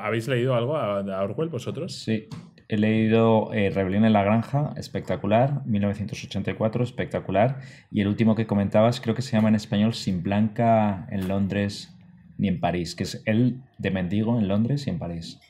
[0.00, 1.94] ¿Habéis leído algo a, a Orwell vosotros?
[2.02, 2.28] Sí.
[2.68, 5.66] He leído eh, Rebelión en la Granja, espectacular.
[5.66, 7.58] 1984, espectacular.
[7.90, 11.92] Y el último que comentabas, creo que se llama en español Sin Blanca en Londres
[12.38, 15.40] ni en París, que es el de mendigo en Londres y en París.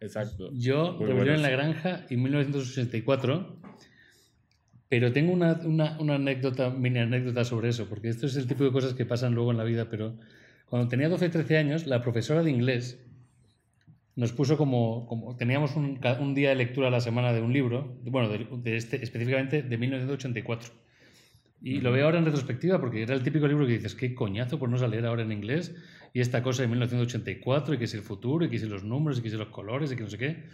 [0.00, 0.50] Exacto.
[0.52, 3.56] Yo, Muy Rebelión en la Granja y 1984.
[4.94, 8.62] Pero tengo una, una- una anécdota, mini anécdota sobre eso, porque esto es el tipo
[8.62, 9.88] de cosas que pasan luego en la vida.
[9.90, 10.14] Pero
[10.66, 13.04] cuando tenía 12 13 años, la profesora de inglés
[14.14, 15.06] nos puso como.
[15.08, 15.98] como teníamos un,
[16.36, 19.76] día de lectura a la semana de un libro, bueno, de, de este, específicamente de
[19.76, 20.70] 1984.
[21.60, 24.60] Y lo veo ahora en retrospectiva porque era el típico libro que dices, qué coñazo
[24.60, 25.74] por no salir ahora en inglés.
[26.12, 29.18] Y esta cosa de 1984, y que es el futuro, y que es los números,
[29.18, 30.44] y que es los colores, y que no sé qué.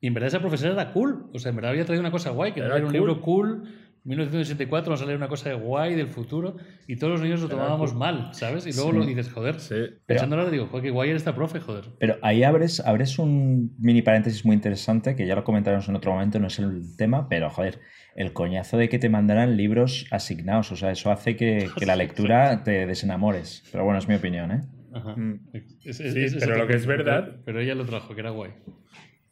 [0.00, 1.26] Y en verdad esa profesora era cool.
[1.34, 2.92] O sea, en verdad había traído una cosa guay, que Era era un cool.
[2.92, 3.62] libro cool.
[4.02, 6.56] 1984 vamos a leer una cosa de guay del futuro.
[6.86, 7.98] Y todos los niños lo tomábamos cool.
[7.98, 8.66] mal, ¿sabes?
[8.66, 8.96] Y luego Sí.
[8.98, 9.60] lo dices, joder.
[9.60, 9.74] Sí.
[10.06, 11.84] Pensando ahora digo, joder, qué guay era esta profe, joder.
[11.98, 16.12] Pero ahí abres, abres un mini paréntesis muy interesante, que ya lo comentaremos en otro
[16.12, 17.78] momento, no es el tema, pero joder,
[18.16, 21.96] el coñazo de que te mandaran libros asignados, o sea, eso hace que, que la
[21.96, 23.64] lectura te desenamores.
[23.70, 24.60] Pero bueno, es mi opinión, ¿eh?
[24.94, 25.14] Ajá.
[25.14, 25.40] Mm.
[25.84, 28.52] Es- Sí, es- pero lo que es verdad- pero ella lo trajo, que era guay.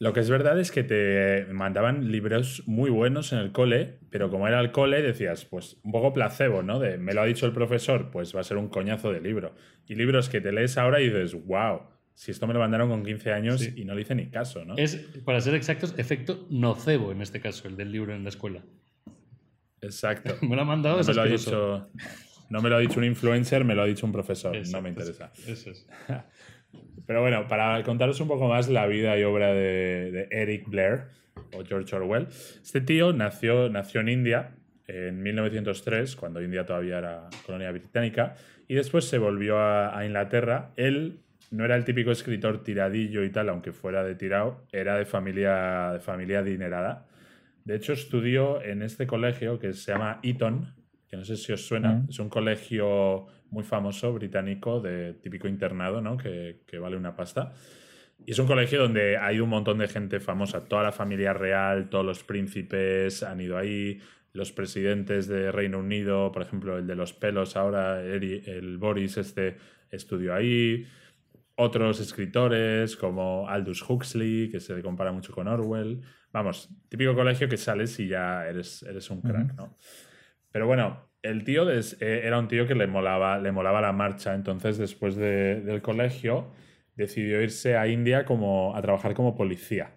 [0.00, 4.30] Lo que es verdad es que te mandaban libros muy buenos en el cole, pero
[4.30, 6.78] como era el cole decías, pues un poco placebo, ¿no?
[6.78, 9.54] De me lo ha dicho el profesor, pues va a ser un coñazo de libro.
[9.88, 11.80] Y libros que te lees ahora y dices, wow,
[12.14, 13.72] si esto me lo mandaron con 15 años Sí.
[13.76, 14.76] y no le hice ni caso, ¿no?
[14.76, 18.62] Es, para ser exactos, efecto nocebo en este caso, el del libro en la escuela.
[19.80, 20.36] Exacto.
[20.42, 21.88] Me lo ha mandado, No me lo, ha dicho,
[22.50, 24.54] no me lo ha dicho un influencer, me lo ha dicho un profesor.
[24.56, 25.32] Eso, no me interesa.
[25.46, 25.86] Eso es.
[27.06, 31.04] Pero bueno, para contaros un poco más la vida y obra de, de Eric Blair
[31.56, 32.26] o George Orwell,
[32.62, 34.50] este tío nació, nació en India
[34.86, 38.34] en 1903, cuando India todavía era colonia británica,
[38.68, 40.70] y después se volvió a, a Inglaterra.
[40.76, 45.06] Él no era el típico escritor tiradillo y tal, aunque fuera de tirado, era de
[45.06, 47.06] familia, de familia adinerada.
[47.64, 50.74] De hecho, estudió en este colegio que se llama Eton,
[51.08, 52.06] que no sé si os suena, Mm.
[52.10, 56.16] es un colegio muy famoso británico de típico internado, ¿no?
[56.16, 57.52] Que, que vale una pasta.
[58.26, 61.88] Y es un colegio donde hay un montón de gente famosa, toda la familia real,
[61.88, 64.00] todos los príncipes han ido ahí,
[64.32, 69.16] los presidentes de Reino Unido, por ejemplo, el de los pelos ahora, Eri- el Boris
[69.16, 69.56] este
[69.90, 70.84] estudió ahí,
[71.54, 76.00] otros escritores como Aldous Huxley, que se le compara mucho con Orwell.
[76.32, 79.54] Vamos, típico colegio que sales y ya eres, eres un crack.
[79.54, 79.76] ¿no?
[80.58, 84.34] Pero bueno, el tío eh, era un tío que le molaba, le molaba la marcha,
[84.34, 86.52] entonces después de- del colegio
[86.96, 89.92] decidió irse a India como, a trabajar como policía.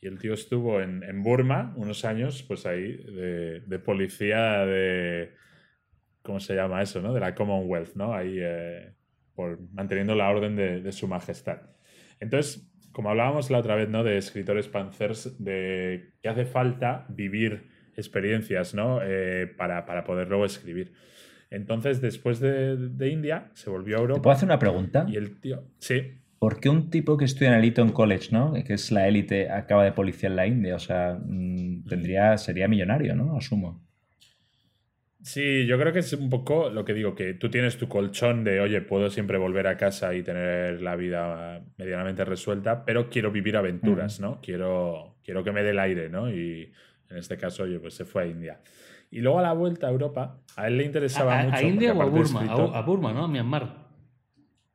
[0.00, 2.96] Y el tío estuvo en, Burma unos años, pues ahí,
[3.66, 5.34] de, policía de...
[6.22, 7.12] ¿Cómo se llama eso, no?
[7.12, 8.14] De la Commonwealth, ¿no?
[8.14, 8.94] Ahí, eh,
[9.34, 11.60] por, manteniendo la orden de, de su majestad.
[12.18, 14.04] Entonces, como hablábamos la otra vez, ¿no?
[14.04, 19.00] De escritores panzers, de que hace falta vivir experiencias, ¿no?
[19.02, 20.92] Eh, para, para poder luego escribir.
[21.50, 24.22] Entonces, después de, de India, se volvió a ¿Te Europa.
[24.22, 25.06] puedo hacer una pregunta?
[25.08, 28.52] Y el tío, sí, ¿Por qué un tipo que estudia en el Eton College, ¿no?
[28.64, 30.74] que es la élite, acaba de policía en la India?
[30.74, 33.36] O sea, mm, tendría, sería millonario, ¿no?
[33.36, 33.82] Asumo.
[35.22, 38.44] Sí, yo creo que es un poco lo que digo, que tú tienes tu colchón
[38.44, 43.32] de, oye, puedo siempre volver a casa y tener la vida medianamente resuelta, pero quiero
[43.32, 44.40] vivir aventuras, ¿no?
[44.40, 46.30] Quiero, quiero que me dé el aire, ¿no?
[46.30, 46.70] Y
[47.08, 48.60] en este caso, oye, pues se fue a India.
[49.10, 51.56] Y luego a la vuelta a Europa, a él le interesaba ¿A, mucho.
[51.56, 52.40] ¿A India o a Burma?
[52.40, 53.24] a Burma, ¿no?
[53.24, 53.86] A Myanmar.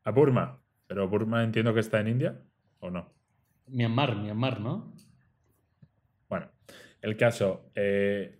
[0.04, 0.62] A Burma.
[0.88, 2.42] Pero Burma entiendo que está en India,
[2.80, 3.14] ¿o no?
[3.68, 4.94] Myanmar, Myanmar, ¿no?
[6.30, 6.50] Bueno,
[7.02, 8.38] el caso, eh,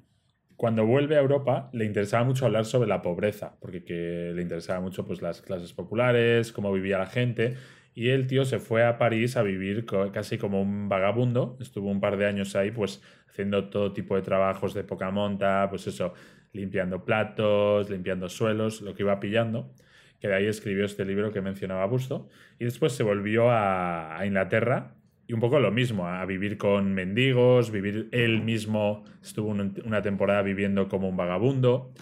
[0.56, 4.80] cuando vuelve a Europa le interesaba mucho hablar sobre la pobreza, porque que le interesaba
[4.80, 7.56] mucho pues, las clases populares, cómo vivía la gente,
[7.94, 12.00] y el tío se fue a París a vivir casi como un vagabundo, estuvo un
[12.00, 16.14] par de años ahí pues haciendo todo tipo de trabajos de poca monta, pues eso,
[16.54, 19.74] limpiando platos, limpiando suelos, lo que iba pillando,
[20.20, 22.28] que de ahí escribió este libro que mencionaba Busto,
[22.60, 24.96] y después se volvió a, a Inglaterra
[25.28, 30.02] y un poco lo mismo, a vivir con mendigos, vivir él mismo, estuvo un- una
[30.02, 31.94] temporada viviendo como un vagabundo,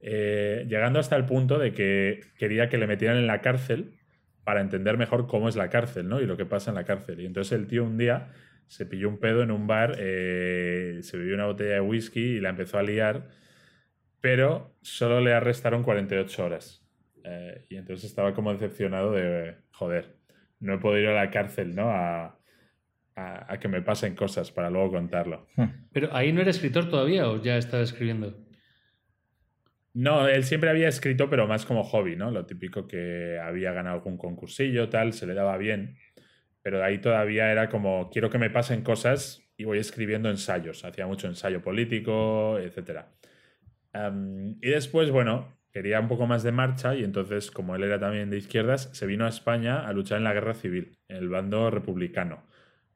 [0.00, 3.98] eh, llegando hasta el punto de que quería que le metieran en la cárcel
[4.44, 6.20] para entender mejor cómo es la cárcel, ¿no?
[6.20, 7.20] Y lo que pasa en la cárcel.
[7.20, 8.30] Y entonces el tío un día
[8.66, 12.40] se pilló un pedo en un bar, eh, se bebió una botella de whisky y
[12.40, 13.28] la empezó a liar,
[14.20, 16.84] pero solo le arrestaron 48 horas.
[17.24, 20.16] Eh, y entonces estaba como decepcionado de, joder,
[20.58, 21.90] no he podido ir a la cárcel, ¿no?
[21.90, 22.38] A,
[23.14, 25.46] a, a que me pasen cosas para luego contarlo.
[25.92, 28.41] Pero ahí no era escritor todavía o ya estaba escribiendo.
[29.94, 32.30] No, él siempre había escrito, pero más como hobby, ¿no?
[32.30, 35.98] Lo típico que había ganado algún concursillo, tal, se le daba bien.
[36.62, 40.84] Pero de ahí todavía era como, quiero que me pasen cosas y voy escribiendo ensayos.
[40.84, 43.04] Hacía mucho ensayo político, etc.
[44.62, 48.30] y después, bueno, quería un poco más de marcha y entonces, como él era también
[48.30, 51.70] de izquierdas, se vino a España a luchar en la guerra civil, en el bando
[51.70, 52.46] republicano.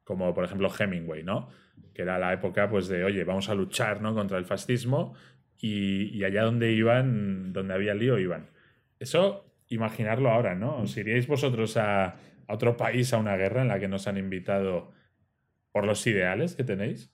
[0.04, 1.48] Como por ejemplo Hemingway, ¿no?
[1.92, 4.14] Que era la época, pues, de, oye, vamos a luchar, ¿no?
[4.14, 5.14] Contra el fascismo
[5.60, 8.50] y, y allá donde iban, donde había lío, iban.
[8.98, 10.78] Eso, imaginarlo ahora, ¿no?
[10.78, 12.16] ¿Os iríais vosotros a, a
[12.48, 14.92] otro país a una guerra en la que nos han invitado
[15.72, 17.12] por los ideales que tenéis?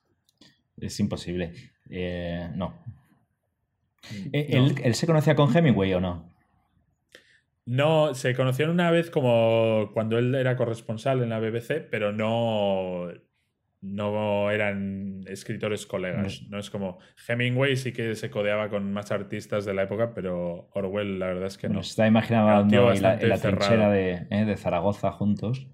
[0.81, 1.53] Es imposible.
[1.91, 2.83] Eh, no.
[4.33, 4.67] Eh, No.
[4.67, 6.33] ¿Él, él se conocía con Hemingway o no?
[7.65, 13.09] No, se conocieron una vez como cuando él era corresponsal en la BBC, pero no,
[13.83, 16.43] no eran escritores colegas.
[16.49, 20.71] No es como Hemingway sí que se codeaba con más artistas de la época, pero
[20.73, 21.75] Orwell la verdad es que no.
[21.75, 25.69] Nos está imaginando en la, en la trinchera de, eh, de Zaragoza juntos.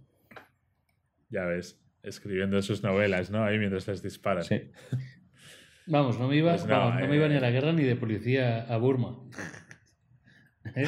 [1.29, 3.45] Ya ves, escribiendo sus novelas, ¿no?
[3.45, 4.43] Ahí mientras les disparan.
[4.43, 4.71] Sí.
[5.87, 7.29] Vamos, no me iba, Pues no, vamos, no me iba eh.
[7.31, 9.17] ni a la guerra ni de policía a Burma.
[10.75, 10.87] ¿Eh?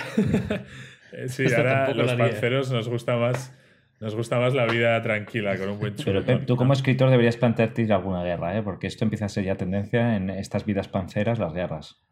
[1.12, 3.58] Eh, Sí, Esto ahora los panceros nos gusta más.
[4.00, 6.22] Nos gusta más la vida tranquila, con un buen chulo.
[6.22, 8.62] Pero Pep, tú como escritor deberías plantearte ir a alguna guerra, ¿eh?
[8.62, 12.02] porque esto empieza a ser ya tendencia en estas vidas panceras, las guerras.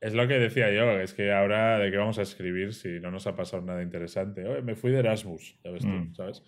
[0.00, 3.10] Es lo que decía yo, es que ahora de qué vamos a escribir si no
[3.10, 4.46] nos ha pasado nada interesante.
[4.46, 6.14] Oye, me fui de Erasmus, ya ves tú, Mm.
[6.14, 6.42] ¿sabes?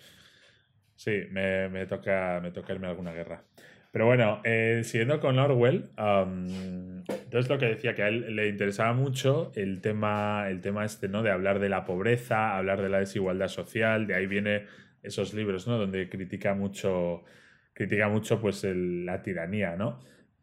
[0.97, 3.43] Sí, me, me toca, me toca irme a alguna guerra.
[3.91, 8.49] Pero bueno, eh, siguiendo con Orwell, am, entonces lo que decía, que a él le
[8.49, 11.23] interesaba mucho el tema, el tema este, ¿no?
[11.25, 14.67] De hablar de la pobreza, hablar de la desigualdad social, de ahí viene
[15.03, 15.77] esos libros, ¿no?
[15.79, 17.25] Donde critica mucho,
[17.73, 19.99] critica mucho pues el- la tiranía, ¿no?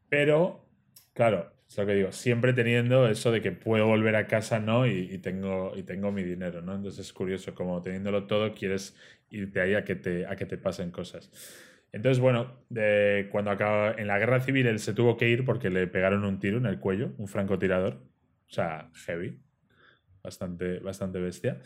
[0.10, 0.66] Pero,
[1.14, 4.86] claro, es lo que digo, siempre teniendo eso de que puedo volver a casa, ¿no?
[4.88, 6.76] Y, y tengo, y tengo mi dinero, ¿no?
[6.76, 8.96] Entonces es curioso, como teniéndolo todo, quieres
[9.30, 11.30] irte ahí a que te, a que te pasen cosas.
[11.93, 12.52] Entonces, bueno,
[13.32, 16.39] cuando acaba en la guerra civil él se tuvo que ir porque le pegaron un
[16.39, 17.95] tiro en el cuello, un francotirador.
[18.50, 19.39] O sea, heavy.
[20.23, 21.60] Bastante, bastante bestia.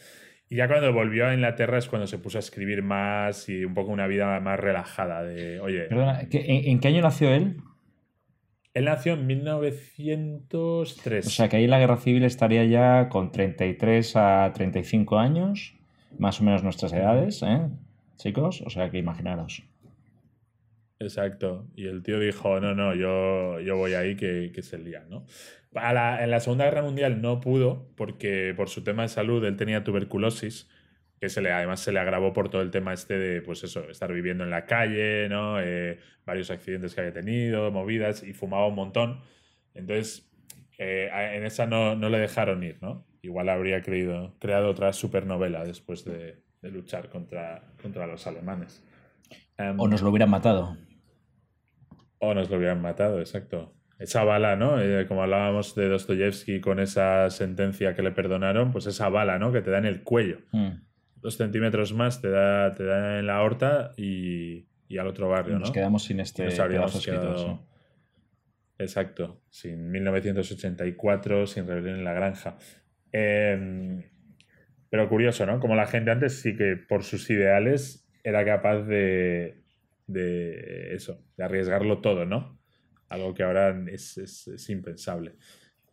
[0.49, 3.73] Y ya cuando volvió a Inglaterra es cuando se puso a escribir más y un
[3.73, 5.23] poco una vida más relajada.
[5.23, 7.57] De, oye, Perdona, ¿qué- en, en qué año nació él?
[8.73, 11.27] él nació en 1903.
[11.27, 15.75] O sea que ahí la guerra civil estaría ya con 33 a 35 años,
[16.17, 17.67] más o menos nuestras edades, ¿eh?
[18.17, 19.63] Chicos, o sea que imaginaros.
[21.01, 21.67] Exacto.
[21.75, 25.25] Y el tío dijo, no, no, yo, yo voy ahí que, que se lía, ¿no?
[25.73, 29.43] A la- en la Segunda Guerra Mundial no pudo porque por su tema de salud
[29.43, 30.69] él tenía tuberculosis,
[31.19, 33.89] que se le, además se le agravó por todo el tema este de, pues eso,
[33.89, 35.59] estar viviendo en la calle, ¿no?
[35.61, 39.21] Eh, varios accidentes que había tenido, movidas, y fumaba un montón.
[39.73, 40.31] Entonces,
[40.77, 43.05] eh, en esa no, no le dejaron ir, ¿no?
[43.23, 48.83] Igual habría creído, creado otra supernovela después de, de luchar contra, contra los alemanes.
[49.57, 50.75] Em, O nos lo hubieran matado.
[52.21, 53.73] O nos lo hubieran matado, exacto.
[53.99, 54.81] Esa bala, ¿no?
[54.81, 59.51] Eh, como hablábamos de Dostoyevsky con esa sentencia que le perdonaron, pues esa bala, ¿no?
[59.51, 60.39] Que te da en el cuello.
[60.53, 60.69] Mm.
[61.17, 65.53] Dos centímetros más te da, te da en la aorta y, y al otro barrio,
[65.55, 65.59] ¿no?
[65.59, 67.65] Nos quedamos sin este nos habríamos pedazo escrito, quedado- sí.
[68.79, 72.57] Exacto, sin 1984, sin rebelión en la granja.
[73.11, 74.03] Em,
[74.89, 75.59] pero curioso, ¿no?
[75.59, 79.60] Como la gente antes sí que por sus ideales era capaz de,
[80.11, 82.59] de eso, de arriesgarlo todo, ¿no?
[83.09, 85.33] Algo que ahora es, es, impensable.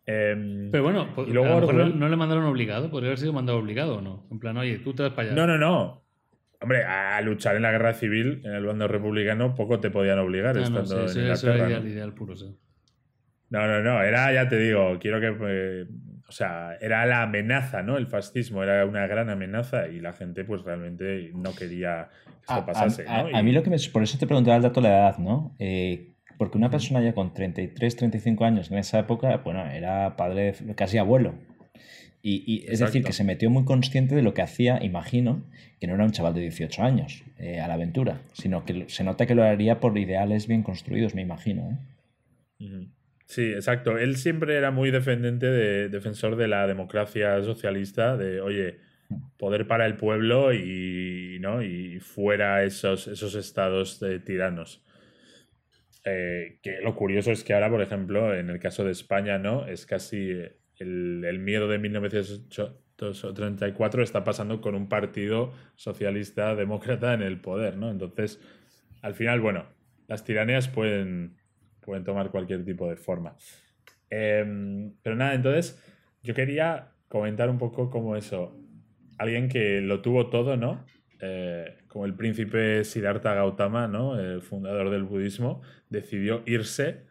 [0.07, 4.00] Em, pero bueno, y luego no, le mandaron obligado, podría haber sido mandado obligado o
[4.00, 4.26] no.
[4.31, 5.37] En plan, oye, tú te vas para allá.
[5.37, 6.04] No, no, no.
[6.61, 10.57] Hombre, a luchar en la guerra civil, en el bando republicano, poco te podían obligar
[10.57, 12.57] ah, no, estando en Eso era ideal, ideal puro, sí.
[13.50, 15.87] No, no, no, era, ya te digo, quiero que, eh,
[16.28, 17.96] o sea, era la amenaza, ¿no?
[17.96, 22.66] El fascismo era una gran amenaza y la gente pues realmente no quería que esto
[22.66, 23.36] pasase, a, ¿no?
[23.36, 23.78] A, mí lo que me...
[23.90, 25.54] Por eso te preguntaba el dato de la edad, ¿no?
[25.58, 30.54] Eh, porque una persona ya con 33, 35 años en esa época, bueno, era padre,
[30.76, 31.34] casi abuelo.
[32.20, 35.44] Y, es decir, que se metió muy consciente de lo que hacía, imagino,
[35.80, 39.02] que no era un chaval de 18 años eh, a la aventura, sino que se
[39.02, 41.78] nota que lo haría por ideales bien construidos, me imagino.
[42.58, 42.88] ¿eh?
[43.28, 43.98] Sí, exacto.
[43.98, 48.78] Él siempre era muy defendente de, defensor de la democracia socialista, de oye,
[49.36, 51.62] poder para el pueblo y, ¿no?
[51.62, 54.82] y fuera esos, esos estados de tiranos.
[56.04, 59.66] Eh, que lo curioso es que ahora, por ejemplo, en el caso de España, ¿no?
[59.66, 60.30] Es casi
[60.78, 67.76] el, el miedo de 1934 está pasando con un partido socialista demócrata en el poder,
[67.76, 67.90] ¿no?
[67.90, 68.40] Entonces,
[69.02, 69.66] al final, bueno,
[70.06, 71.36] las tiranías pueden,
[71.88, 73.35] pueden tomar cualquier tipo de forma.
[74.11, 75.83] Em, pero nada, entonces
[76.22, 78.55] yo quería comentar un poco como eso,
[79.16, 80.85] alguien que lo tuvo todo, ¿no?
[81.22, 84.20] Eh, como el príncipe Siddhartha Gautama, ¿no?
[84.20, 87.07] El fundador del budismo, decidió irse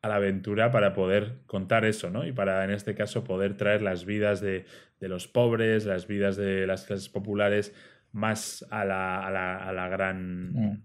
[0.00, 2.24] a la aventura para poder contar eso, ¿no?
[2.24, 4.64] Y para, en este caso, poder traer las vidas de,
[5.00, 7.74] los pobres, las vidas de las clases populares
[8.12, 10.84] más a la, a la, gran, mm.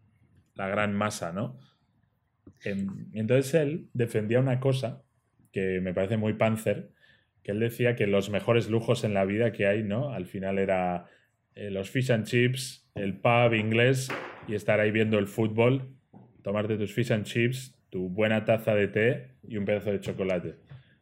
[0.56, 1.60] la gran masa, ¿no?
[2.64, 5.04] Em, entonces él defendía una cosa
[5.52, 6.90] que me parece muy panzer,
[7.44, 10.14] que él decía que los mejores lujos en la vida que hay, ¿no?
[10.14, 11.06] Al final era
[11.56, 14.10] eh, los fish and chips, el pub inglés
[14.48, 15.96] y estar ahí viendo el fútbol,
[16.42, 20.56] tomarte tus fish and chips, tu buena taza de té y un pedazo de chocolate.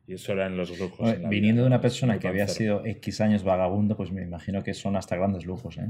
[0.08, 1.16] Y eso eran los lujos.
[1.30, 4.96] viniendo de una persona que había sido X años vagabundo, pues me imagino que son
[4.96, 5.90] hasta grandes lujos, ¿eh?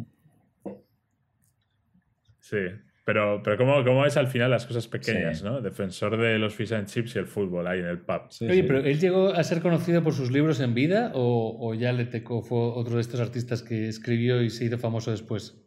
[2.39, 2.57] Sí,
[3.05, 5.61] pero, pero ¿cómo, ¿cómo, es al final las cosas pequeñas, ¿no?
[5.61, 8.23] Defensor de los fish and chips y el fútbol ahí en el pub.
[8.41, 11.93] Oye, pero ¿él llegó a ser conocido por sus libros en vida o, o ya
[11.93, 15.65] le tocó, fue otro de estos artistas que escribió y se hizo famoso después?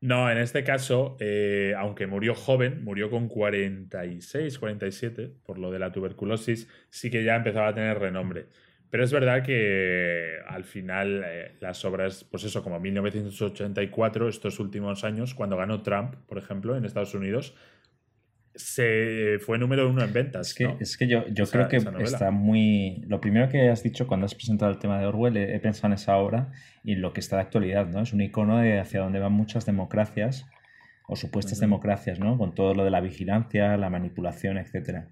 [0.00, 5.78] No, en este caso, eh, aunque murió joven, murió con 46, 47, por lo de
[5.78, 8.46] la tuberculosis, sí que ya empezaba a tener renombre.
[8.90, 15.04] Pero es verdad que al final eh, las obras, pues eso, como 1984, estos últimos
[15.04, 17.54] años, cuando ganó Trump, por ejemplo, en Estados Unidos,
[18.56, 20.48] se fue número uno en ventas.
[20.48, 23.02] Es que, es que yo, yo creo que está muy...
[23.06, 25.92] Lo primero que has dicho cuando has presentado el tema de Orwell, he, pensado en
[25.94, 28.00] esa obra y lo que está de actualidad, ¿no?
[28.00, 30.46] Es un icono de hacia dónde van muchas democracias
[31.06, 32.38] o supuestas democracias, ¿no?
[32.38, 35.10] Con todo lo de la vigilancia, la manipulación, etcétera.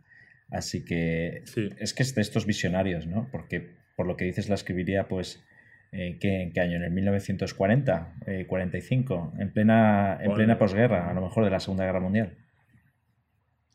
[0.50, 1.42] Así que
[1.78, 3.28] es que es de estos visionarios, ¿no?
[3.33, 5.44] Porque por lo que dices la escribiría, pues,
[5.92, 6.76] eh, ¿en qué año?
[6.76, 8.14] ¿En el 1940?
[8.26, 9.40] Eh, ¿45?
[9.40, 12.37] En plena, en plena posguerra, a lo mejor de la Segunda Guerra Mundial.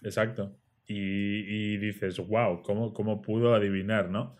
[0.03, 0.57] Exacto.
[0.91, 4.35] Y, dices, wow, ¿cómo, ¿cómo, pudo adivinar, ¿no?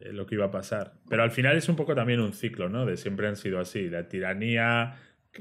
[0.00, 0.94] Eh, lo que iba a pasar.
[1.08, 2.84] Pero al final es un poco también un ciclo, ¿no?
[2.84, 3.88] De siempre han sido así.
[3.88, 4.96] La tiranía,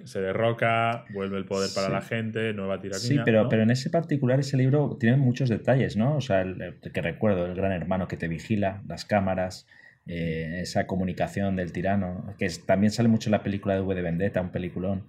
[0.06, 3.00] se derroca, vuelve el poder para la gente, nueva tiranía.
[3.00, 6.16] Sí, pero, pero en ese particular, ese libro tiene muchos detalles, ¿no?
[6.16, 9.68] O sea, el, que recuerdo, el gran hermano que te vigila, las cámaras,
[10.08, 14.02] eh, esa comunicación del tirano, que también sale mucho en la película de V de
[14.02, 15.08] Vendetta, un peliculón.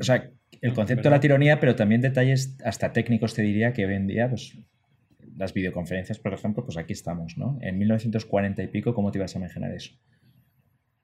[0.00, 3.86] O sea, el concepto de la tiranía, pero también detalles hasta técnicos, te diría, que
[3.86, 4.56] hoy en día, pues,
[5.36, 7.58] las videoconferencias, por ejemplo, pues aquí estamos, ¿no?
[7.60, 9.92] En 1940 y pico, ¿cómo te ibas a imaginar eso?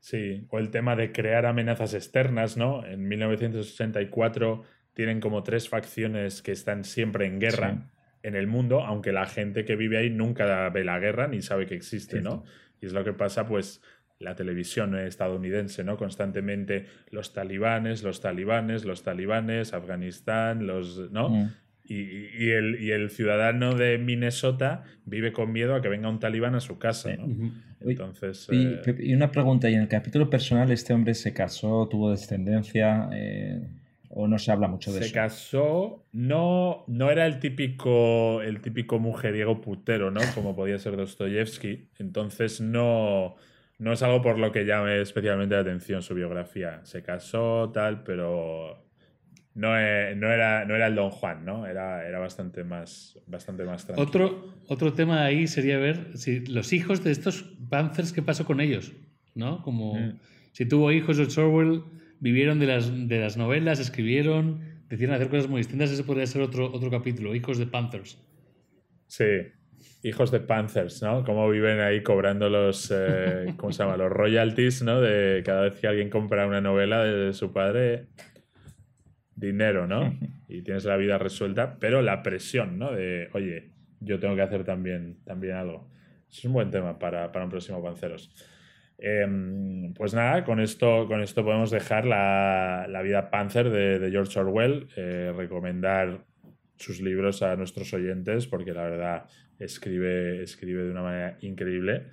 [0.02, 2.84] Sí, o el tema de crear amenazas externas, ¿no?
[2.84, 7.88] En 1964 tienen como tres facciones que están siempre en guerra
[8.24, 11.66] en el mundo, aunque la gente que vive ahí nunca ve la guerra ni sabe
[11.66, 12.42] que existe, ¿no?
[12.80, 13.80] Y es lo que pasa, pues,
[14.18, 15.96] la televisión estadounidense, ¿no?
[15.96, 21.28] Constantemente los talibanes, los talibanes, los talibanes, Afganistán, los, ¿no?
[21.28, 21.52] Mm.
[21.92, 26.78] Y, el, ciudadano de Minnesota vive con miedo a que venga un talibán a su
[26.78, 27.14] casa.
[27.16, 27.52] ¿no?
[27.80, 32.10] Entonces, eh, y, una pregunta, ¿y en el capítulo personal este hombre se casó, tuvo
[32.10, 33.60] descendencia eh,
[34.08, 35.08] o no se habla mucho de eso?
[35.08, 40.20] Se casó, no, no era el típico, el típico mujeriego putero, ¿no?
[40.34, 41.88] Como podía ser Dostoyevsky.
[41.98, 43.36] Entonces no,
[43.78, 46.80] no es algo por lo que llame especialmente la atención su biografía.
[46.84, 48.82] Se casó, tal, pero
[49.54, 51.66] no, eh, no, era, no era el Don Juan, ¿no?
[51.66, 54.08] Era, era bastante más, bastante más tranquilo.
[54.08, 58.60] Otro, otro tema ahí sería ver si los hijos de estos Panthers, ¿qué pasó con
[58.60, 58.92] ellos?
[59.34, 59.62] ¿No?
[59.62, 60.18] Como Mm.
[60.52, 61.82] si tuvo hijos George Orwell,
[62.20, 65.90] vivieron de las, de las novelas, escribieron, decidieron hacer cosas muy distintas.
[65.90, 68.18] Ese podría ser otro, otro capítulo, hijos de Panthers.
[69.06, 69.24] Sí.
[70.04, 71.24] Hijos de Panthers, ¿no?
[71.24, 73.96] Cómo viven ahí cobrando los, eh, ¿cómo se llama?
[73.96, 75.00] Los royalties, ¿no?
[75.00, 78.06] De cada vez que alguien compra una novela de su padre,
[79.42, 80.16] dinero, ¿no?
[80.48, 82.92] Y tienes la vida resuelta, pero la presión, ¿no?
[82.92, 83.70] De, oye,
[84.00, 85.88] yo tengo que hacer también, también algo.
[86.30, 88.30] Es un buen tema para, para un próximo Panceros.
[88.98, 94.10] Em, pues nada, con esto, con esto podemos dejar la, la vida Panzer de, de
[94.10, 96.24] George Orwell, eh, recomendar
[96.76, 99.24] sus libros a nuestros oyentes porque la verdad
[99.58, 102.08] escribe, escribe de una manera increíble.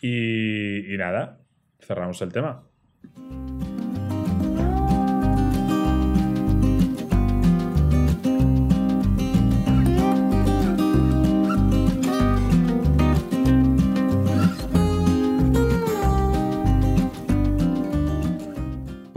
[0.00, 1.40] Y, y nada,
[1.80, 2.64] cerramos el tema.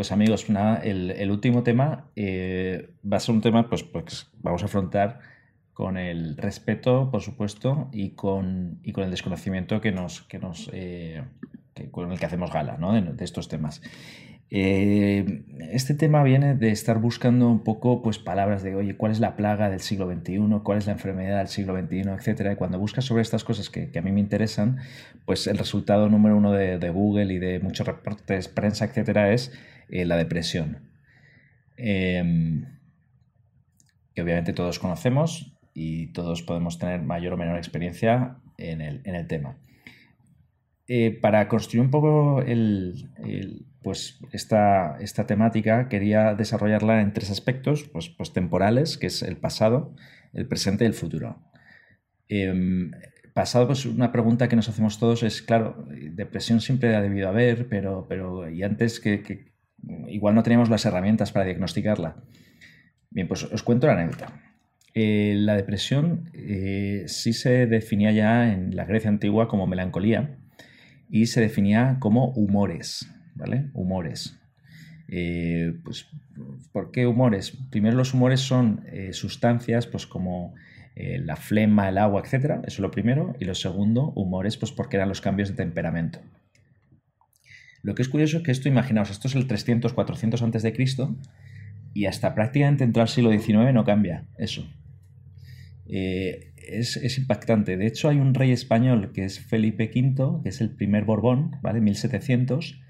[0.06, 4.62] Pues amigos, nada, el, último tema eh, va a ser un tema, pues, pues vamos
[4.62, 5.20] a afrontar
[5.74, 10.70] con el respeto, por supuesto, y con, y con el desconocimiento que nos, que nos,
[10.74, 11.24] eh,
[11.90, 12.94] con el que hacemos gala ¿no?
[12.94, 13.82] de, estos temas.
[14.52, 19.20] Eh, este tema viene de estar buscando un poco pues, palabras de, oye, ¿cuál es
[19.20, 20.38] la plaga del siglo XXI?
[20.64, 22.10] ¿Cuál es la enfermedad del siglo XXI?
[22.12, 22.54] Etcétera.
[22.54, 24.78] Y cuando buscas sobre estas cosas que, que a mí me interesan,
[25.26, 29.52] pues el resultado número uno de, de Google y de muchos reportes, prensa, etcétera, es
[29.90, 30.90] eh, la depresión.
[31.78, 32.66] Em,
[34.14, 39.16] que obviamente todos conocemos y todos podemos tener mayor o menor experiencia en el, en
[39.16, 39.58] el tema.
[40.88, 43.10] Eh, para construir un poco el,
[43.82, 49.38] pues esta, esta, temática, quería desarrollarla en tres aspectos pues, pues temporales, que es el
[49.38, 49.96] pasado,
[50.34, 51.42] el presente y el futuro.
[52.30, 52.92] Eh,
[53.34, 57.68] pasado, pues una pregunta que nos hacemos todos es, claro, depresión siempre ha debido haber,
[57.68, 59.55] pero, pero y antes que, que
[60.08, 62.16] igual no teníamos las herramientas para diagnosticarla.
[63.10, 64.34] Bien, pues os cuento la anécdota.
[64.98, 70.38] Eh, la depresión eh, sí se definía ya en la Grecia antigua como melancolía
[71.10, 73.70] y se definía como humores, ¿vale?
[73.74, 74.40] Humores.
[75.10, 76.08] Eh, pues,
[76.72, 77.58] ¿Por qué humores?
[77.70, 80.54] Primero los humores son sustancias pues como
[80.96, 82.60] la flema, el agua, etc.
[82.64, 83.36] Eso es lo primero.
[83.40, 86.20] Y lo segundo, humores, pues porque eran los cambios de temperamento.
[87.86, 90.74] Lo que es curioso es que esto, imaginaos, esto es el 300, 400 antes de
[90.74, 91.16] Cristo
[91.94, 94.68] y hasta prácticamente entrar al siglo XIX no cambia eso.
[95.86, 97.78] Eh, es, es, impactante.
[97.78, 101.58] De hecho, hay un rey español que es Felipe V, que es el primer Borbón,
[101.62, 101.80] ¿vale?
[101.80, 102.82] 1700,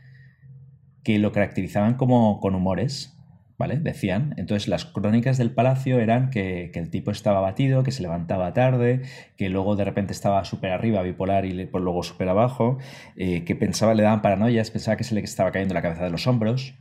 [1.04, 3.14] que lo caracterizaban como con humores,
[3.58, 3.78] ¿vale?
[3.78, 4.34] Decían.
[4.38, 8.53] Entonces, las crónicas del palacio eran que, que el tipo estaba abatido, que se levantaba
[8.53, 9.01] tarde,
[9.38, 12.78] que luego de repente estaba súper arriba, bipolar, y pues, luego súper abajo,
[13.16, 16.12] eh, que pensaba, le daban paranoias, pensaba que se le estaba cayendo la cabeza de
[16.12, 16.76] los hombros.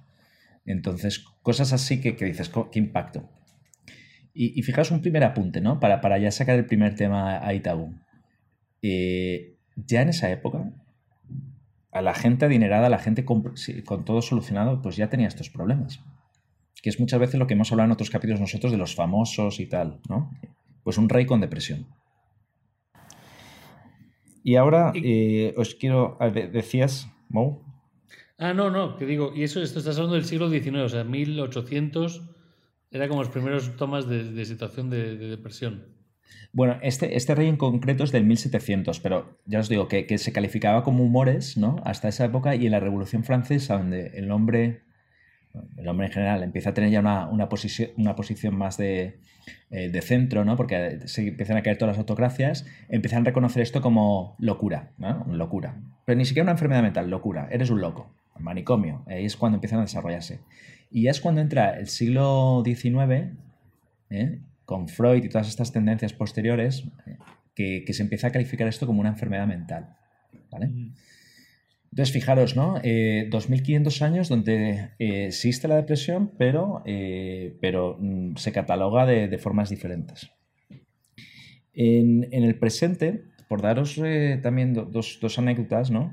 [0.66, 3.28] Entonces, cosas así que, que dices, ¿qué impacto?
[4.32, 5.78] Y, y, fijaos un primer apunte, ¿no?
[5.78, 7.94] Para, para ya sacar el primer tema a Itaú.
[8.82, 10.72] Eh, ya en esa época,
[11.90, 13.54] a la gente adinerada, a la gente con,
[14.04, 16.00] todo solucionado, pues ya tenía estos problemas.
[16.84, 19.58] Que es muchas veces lo que hemos hablado en otros capítulos nosotros de los famosos
[19.58, 20.30] y tal, ¿no?
[20.82, 21.86] Pues un rey con depresión.
[24.42, 26.18] Y ahora eh, os quiero.
[26.52, 27.62] Decías, Mo.
[28.36, 31.04] Ah, no, no, que digo, y eso, esto estás hablando del siglo XIX, o sea,
[31.04, 32.20] 1800
[32.90, 35.86] era como los primeros tomas de, de situación de, de, depresión.
[36.52, 40.18] Bueno, este, este rey en concreto es del 1700, pero ya os digo que, que,
[40.18, 41.76] se calificaba como humores ¿no?
[41.86, 44.82] hasta esa época y en la Revolución Francesa, donde el hombre,
[45.76, 49.18] el hombre en general empieza a tener ya una, una, posición, una posición más de,
[49.70, 50.56] eh, de centro, ¿no?
[50.56, 55.26] porque se empiezan a caer todas las autocracias, empiezan a reconocer esto como locura, ¿no?
[55.28, 55.80] locura.
[56.04, 59.80] Pero ni siquiera una enfermedad mental, locura, eres un loco, manicomio, ahí es cuando empiezan
[59.80, 60.40] a desarrollarse.
[60.90, 63.32] Y ya es cuando entra el siglo XIX,
[64.10, 64.38] ¿eh?
[64.64, 67.18] con Freud y todas estas tendencias posteriores, ¿eh?
[67.54, 69.96] que, que, se empieza a calificar esto como una enfermedad mental.
[70.50, 70.68] ¿vale?
[70.68, 70.94] Mm.
[71.94, 72.80] Entonces, fijaros, ¿no?
[72.82, 79.38] Eh, 2500 años donde eh, existe la depresión, pero, eh, pero mm, se cataloga de,
[79.38, 80.28] formas diferentes.
[81.72, 86.12] En, en, el presente, por daros eh, también do, dos, dos, anécdotas, ¿no?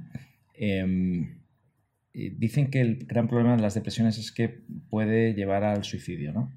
[0.53, 1.39] Em,
[2.13, 4.49] dicen que el gran problema de las depresiones es que
[4.87, 6.51] puede llevar al suicidio, ¿no?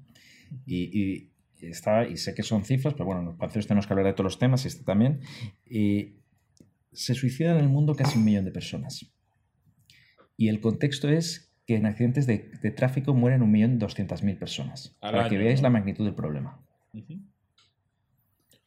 [0.67, 4.13] Y, está, y sé que son cifras, pero bueno, los panceros tenemos que hablar de
[4.13, 5.21] todos los temas y este también.
[5.67, 6.17] Y
[6.91, 9.14] se suicidan en el mundo casi un millón de personas.
[10.37, 14.95] Y el contexto es que en accidentes de, de tráfico mueren 1.200.000 personas.
[15.01, 15.63] Al para que veáis ¿no?
[15.63, 16.59] la magnitud del problema.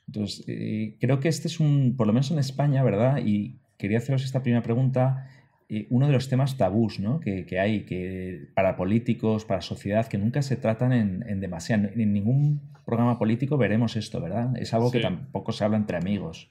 [0.06, 3.18] Entonces, eh, creo que este es un, por lo menos en España, ¿verdad?
[3.24, 5.28] Y quería haceros esta primera pregunta.
[5.68, 7.20] eh, uno de los temas tabús ¿no?
[7.20, 11.88] que, que hay que para políticos, para sociedad, que nunca se tratan en, en demasiado.
[11.94, 14.56] En ningún programa político veremos esto, ¿verdad?
[14.56, 16.50] Es algo que tampoco se habla entre amigos.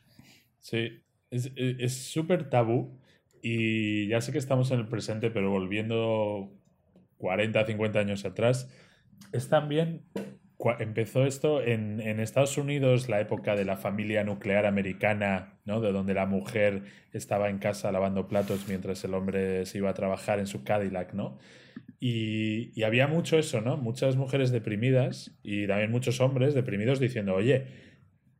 [0.59, 1.01] Sí,
[1.31, 2.91] es es- es súper tabú
[3.41, 6.51] y ya sé que estamos en el presente, pero volviendo
[7.17, 8.69] 40, 50 años atrás,
[9.31, 10.03] es también,
[10.79, 15.81] empezó esto en, en Estados Unidos, la época de la familia nuclear americana, ¿no?
[15.81, 16.83] De donde la mujer
[17.13, 21.13] estaba en casa lavando platos mientras el hombre se iba a trabajar en su Cadillac,
[21.13, 21.37] ¿no?
[21.99, 23.77] Y, y había mucho eso, ¿no?
[23.77, 27.86] Muchas mujeres deprimidas y también muchos hombres deprimidos diciendo, oye,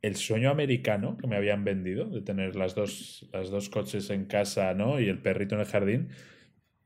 [0.07, 4.25] el sueño americano que me habían vendido, de tener las dos, las dos coches en
[4.25, 4.99] casa, ¿no?
[4.99, 6.09] Y el perrito en el jardín,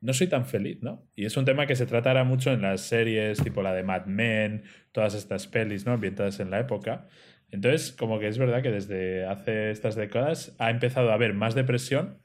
[0.02, 1.08] no soy tan feliz, ¿no?
[1.16, 4.06] Y es un tema que se tratará mucho en las series, tipo la de Mad
[4.08, 5.94] Men, todas estas pelis, ¿no?
[5.94, 7.08] Ambientadas en la época.
[7.52, 11.54] Entonces, como que es verdad que desde hace estas décadas ha empezado a haber más
[11.54, 12.18] depresión,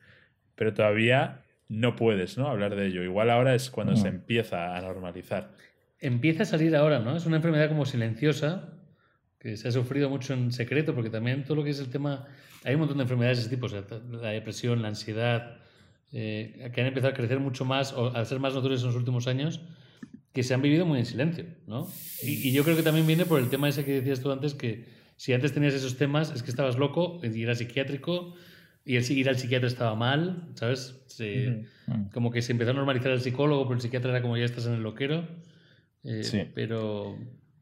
[0.55, 2.49] pero todavía no puedes, ¿no?
[2.49, 3.03] Hablar de ello.
[3.03, 3.97] Igual ahora es cuando Mm.
[3.97, 5.51] se empieza a normalizar.
[5.99, 7.17] Empieza a salir ahora, ¿no?
[7.17, 8.76] Es una enfermedad como silenciosa,
[9.47, 12.27] que se ha sufrido mucho en secreto, porque también todo lo que es el tema...
[12.65, 15.59] Hay un montón de enfermedades de ese tipo, o sea, la depresión, la ansiedad,
[16.13, 18.97] eh, que han empezado a crecer mucho más, o a ser más notorios en los
[18.97, 19.61] últimos años,
[20.33, 21.89] que se han vivido muy en silencio, ¿no?
[22.23, 24.55] Y, y yo creo que también viene por el tema ese que decías tú antes,
[24.55, 24.85] que
[25.17, 28.35] si antes tenías esos temas es que estabas loco y eras psiquiátrico
[28.85, 31.03] y el, ir al psiquiatra estaba mal, ¿sabes?
[31.07, 31.65] Se-.
[31.87, 32.11] Mm.
[32.13, 34.67] Como que se empezó a normalizar el psicólogo, pero el psiquiatra era como ya estás
[34.67, 35.27] en el loquero.
[36.05, 36.43] Eh, Sí.
[36.55, 37.19] Pero...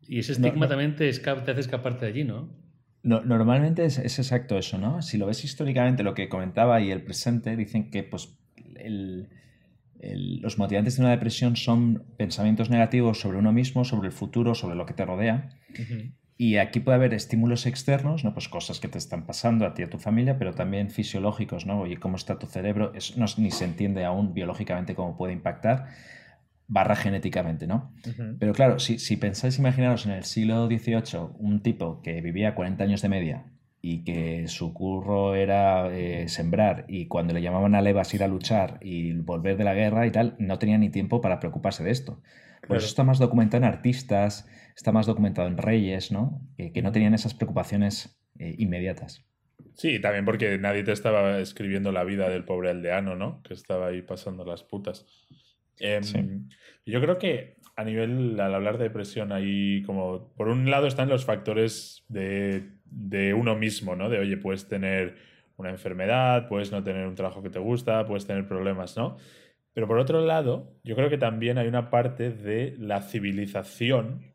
[0.08, 0.68] Y ese estigma no.
[0.68, 2.48] también te, esca- te hace escaparte de allí, ¿no?
[3.02, 5.02] No- normalmente es, es exacto eso, ¿no?
[5.02, 8.36] Si lo ves históricamente, lo que comentaba y el presente, dicen que pues,
[8.76, 9.28] el-
[10.00, 14.54] el- los motivantes de una depresión son pensamientos negativos sobre uno mismo, sobre el futuro,
[14.54, 15.50] sobre lo que te rodea.
[16.36, 18.34] Y aquí puede haber estímulos externos, ¿no?
[18.34, 21.64] Pues cosas que te están pasando a ti y a tu familia, pero también fisiológicos,
[21.64, 21.80] ¿no?
[21.80, 22.92] Oye, ¿cómo está tu cerebro?
[22.94, 25.86] Eso no, ni se entiende aún biológicamente cómo puede impactar,
[26.74, 27.94] barra genéticamente, ¿no?
[28.40, 32.82] Pero claro, si, si pensáis, imaginaros en el siglo XVIII, un tipo que vivía 40
[32.82, 33.44] años de media
[33.80, 38.28] y que su curro era eh, sembrar y cuando le llamaban a levas ir a
[38.28, 41.92] luchar y volver de la guerra y tal, no tenía ni tiempo para preocuparse de
[41.92, 42.14] esto.
[42.14, 42.78] Por Claro.
[42.78, 46.40] eso está más documentado en artistas, está más documentado en reyes, ¿no?
[46.56, 49.24] Que, que no tenían esas preocupaciones eh, inmediatas.
[49.74, 53.42] Sí, también porque nadie te estaba escribiendo la vida del pobre aldeano, ¿no?
[53.42, 55.06] Que estaba ahí pasando las putas.
[55.78, 56.48] Em.
[56.86, 61.08] Yo creo que a nivel, al hablar de depresión, ahí como, por un lado están
[61.08, 64.08] los factores de, de uno mismo, ¿no?
[64.08, 65.16] De, oye, puedes tener
[65.56, 69.16] una enfermedad, puedes no tener un trabajo que te gusta, puedes tener problemas, ¿no?
[69.72, 74.34] Pero por otro lado, yo creo que también hay una parte de la civilización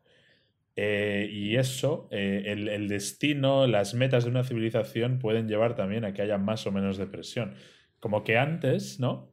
[0.75, 6.03] eh, y eso, eh, el, el destino, las metas de una civilización pueden llevar también
[6.03, 7.53] a que haya más o menos depresión.
[7.99, 9.31] Como que antes, ¿no?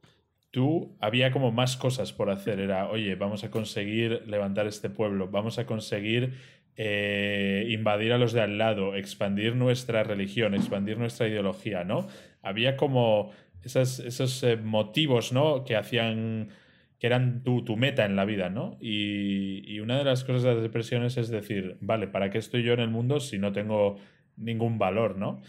[0.57, 2.59] Tú había como más cosas por hacer.
[2.59, 6.33] Era, oye, vamos a conseguir levantar este pueblo, vamos a conseguir
[6.75, 12.07] eh, invadir a los de al lado, expandir nuestra religión, expandir nuestra ideología, ¿no?
[12.41, 13.33] Había como
[13.63, 15.63] esos eh, motivos, ¿no?
[15.63, 16.49] Que hacían
[16.97, 18.79] que eran tu, tu meta en la vida, ¿no?
[18.81, 22.63] Y, y una de las cosas de las depresiones es decir, vale, ¿para qué estoy
[22.63, 23.97] yo en el mundo si no tengo
[24.37, 25.39] ningún valor, ¿no?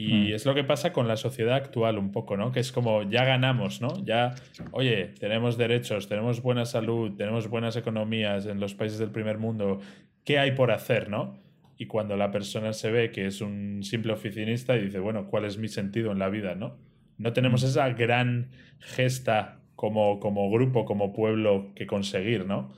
[0.00, 0.34] Y Mm.
[0.34, 2.52] es lo que pasa con la sociedad actual un poco, ¿no?
[2.52, 3.88] Que es como ya ganamos, ¿no?
[4.04, 4.36] Ya,
[4.70, 9.80] oye, tenemos derechos, tenemos buena salud, tenemos buenas economías en los países del primer mundo.
[10.24, 11.40] ¿Qué hay por hacer, no?
[11.76, 15.44] Y cuando la persona se ve que es un simple oficinista y dice, bueno, ¿cuál
[15.46, 16.76] es mi sentido en la vida, no?
[17.16, 22.72] No tenemos esa gran gesta como, como grupo, como pueblo que conseguir, ¿no?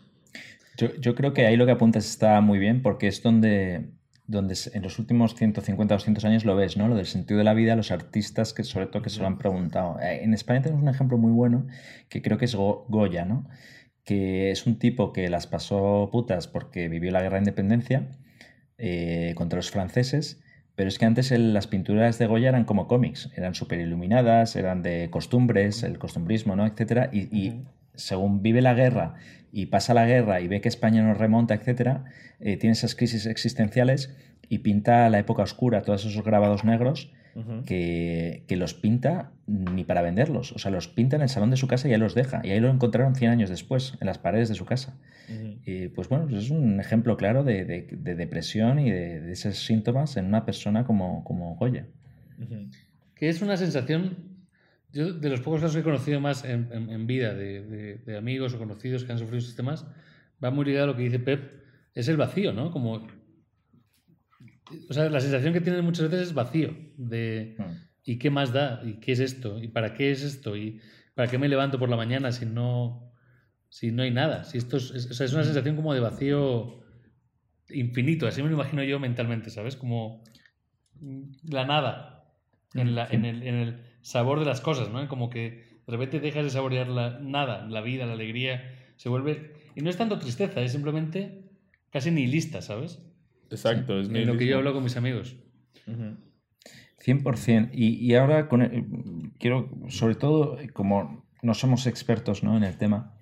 [0.78, 3.90] Yo, yo creo que ahí lo que apuntas está muy bien porque es donde,
[4.30, 6.88] donde en los últimos 150 o 200 años lo ves, ¿no?
[6.88, 9.38] Lo del sentido de la vida, los artistas que sobre todo que se lo han
[9.38, 9.98] preguntado.
[10.00, 11.66] Eh, En España tenemos un ejemplo muy bueno
[12.08, 13.46] que creo que es Go- Goya, ¿no?
[14.04, 18.08] Que es un tipo que las pasó putas porque vivió la guerra de independencia
[18.78, 20.40] eh, contra los franceses,
[20.74, 24.56] pero es que antes el- las pinturas de Goya eran como cómics, eran súper iluminadas,
[24.56, 26.66] eran de costumbres, el costumbrismo, ¿no?
[26.66, 27.62] Etcétera, y,
[27.94, 29.14] según vive la guerra
[29.52, 32.04] y pasa la guerra y ve que España nos remonta, etcétera,
[32.40, 34.14] eh, tiene esas crisis existenciales
[34.48, 37.12] y pinta la época oscura, todos esos grabados negros
[37.64, 41.56] que, que los pinta ni para venderlos, o sea, los pinta en el salón de
[41.56, 44.18] su casa y ahí los deja, y ahí lo encontraron 100 años después, en las
[44.18, 44.96] paredes de su casa.
[45.64, 49.32] Y pues bueno, pues es un ejemplo claro de, de- de depresión y de, de
[49.32, 51.86] esos síntomas en una persona como, como Goya.
[53.14, 54.16] Que es una sensación
[54.92, 57.94] yo de los pocos casos que he conocido más en, en- en vida de, de-
[57.98, 59.86] de amigos o conocidos que han sufrido sistemas,
[60.42, 61.62] va muy ligado a lo que dice Pep,
[61.94, 62.70] es el vacío, ¿no?
[62.70, 63.06] Como,
[64.88, 67.62] o sea, la sensación que tienen muchas veces es vacío, de Mm.
[68.04, 68.80] ¿y qué más da?
[68.84, 69.58] ¿Y qué es esto?
[69.62, 70.56] ¿Y para qué es esto?
[70.56, 70.80] ¿Y
[71.14, 73.12] para qué me levanto por la mañana si no,
[73.68, 74.44] si no hay nada?
[74.44, 76.80] Si esto es, es- o sea, es una sensación como de vacío
[77.68, 79.76] infinito, así me lo imagino yo mentalmente, ¿sabes?
[79.76, 80.24] Como
[81.48, 82.24] la nada
[82.74, 85.06] en, la- en, el, en el sabor de las cosas, ¿no?
[85.08, 88.62] Como que de repente dejas de saborear la nada, la vida, la alegría,
[88.96, 89.54] se vuelve...
[89.74, 91.44] Y no es tanto tristeza, es simplemente
[91.90, 93.00] casi nihilista, ¿sabes?
[93.50, 95.36] Exacto, es En lo que yo hablo con mis amigos.
[95.86, 96.16] Ujú.
[97.04, 97.70] 100%.
[97.72, 102.56] Y, y ahora con el- quiero, sobre todo, como no somos expertos ¿no?
[102.56, 103.16] en el tema,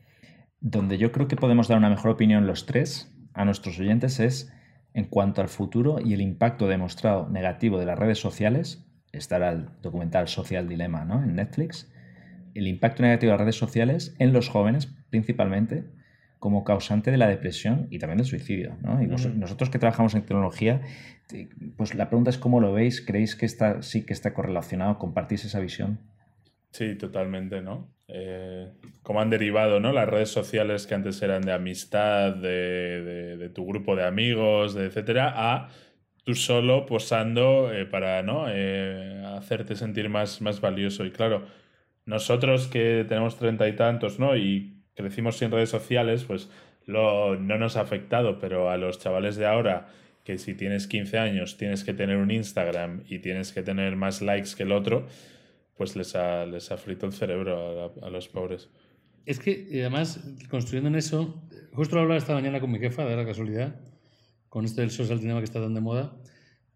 [0.60, 4.52] donde yo creo que podemos dar una mejor opinión los tres a nuestros oyentes es
[4.94, 8.88] en cuanto al futuro y el impacto demostrado negativo de las redes sociales.
[9.12, 11.22] Estará el documental Social Dilemma ¿no?
[11.22, 11.90] en Netflix.
[12.54, 15.84] El impacto negativo de las redes sociales en los jóvenes, principalmente,
[16.38, 18.76] como causante de la depresión y también del suicidio.
[18.82, 19.02] ¿no?
[19.02, 20.82] Y nosotros que trabajamos en tecnología,
[21.26, 23.00] te- pues la pregunta es cómo lo veis.
[23.00, 24.98] ¿Creéis que está, sí que está correlacionado?
[24.98, 25.98] ¿Compartís esa visión?
[26.70, 27.90] Sí, totalmente, ¿no?
[28.09, 28.70] Eh,
[29.02, 29.92] como han derivado, ¿no?
[29.92, 34.74] Las redes sociales que antes eran de amistad, de, de- de tu grupo de amigos,
[34.74, 35.68] de etcétera, a
[36.28, 38.48] tú solo posando eh, para, ¿no?
[38.50, 41.06] Eh, hacerte sentir más, más valioso.
[41.06, 41.46] Y claro,
[42.04, 44.36] nosotros que tenemos treinta y tantos, ¿no?
[44.36, 46.50] Y crecimos sin redes sociales, pues
[46.84, 49.88] lo, no nos ha afectado, pero a los chavales de ahora,
[50.22, 54.20] que si tienes 15 años tienes que tener un Instagram y tienes que tener más
[54.20, 55.06] likes que el otro,
[55.78, 58.68] pues les ha, les ha frito el cerebro a, a los pobres.
[59.24, 63.06] Es que, y además, construyendo en eso, justo lo hablaba esta mañana con mi jefa,
[63.06, 63.80] de la casualidad,
[64.49, 66.12] con esto del social dilemma que está tan de moda,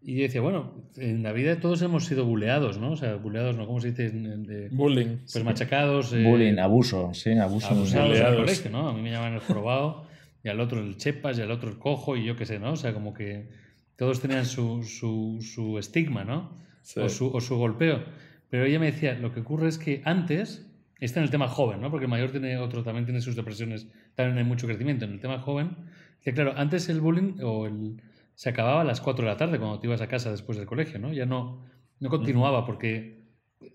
[0.05, 2.91] y yo decía, bueno, en la vida todos hemos sido buleados, ¿no?
[2.91, 3.65] O sea, buleados, ¿no?
[3.65, 4.07] ¿Cómo se dice?
[4.07, 5.17] En- de- Bullying.
[5.31, 6.11] pues machacados.
[6.13, 7.67] eh, Bullying, abuso, sí, abuso.
[7.69, 8.89] abusados en el colegio, ¿no?
[8.89, 10.05] A mí me llaman el jorobado,
[10.43, 12.73] y al otro el chepas, y al otro el cojo, y yo qué sé, ¿no?
[12.73, 13.47] O sea, como que
[13.95, 16.57] todos tenían su, su, su estigma, ¿no?
[16.81, 16.99] Sí.
[16.99, 18.03] o, su, o su golpeo.
[18.49, 20.69] Pero ella me decía, lo que ocurre es que antes,
[20.99, 21.89] está en el tema joven, ¿no?
[21.89, 25.05] Porque el mayor tiene otro, también tiene sus depresiones, también hay mucho crecimiento.
[25.05, 25.77] En el tema joven,
[26.23, 28.01] que claro, antes el bullying o el,
[28.35, 30.67] se acababa a las 4 de la tarde cuando te ibas a casa después del
[30.67, 31.13] colegio, ¿no?
[31.13, 31.63] Ya no,
[31.99, 33.23] no continuaba porque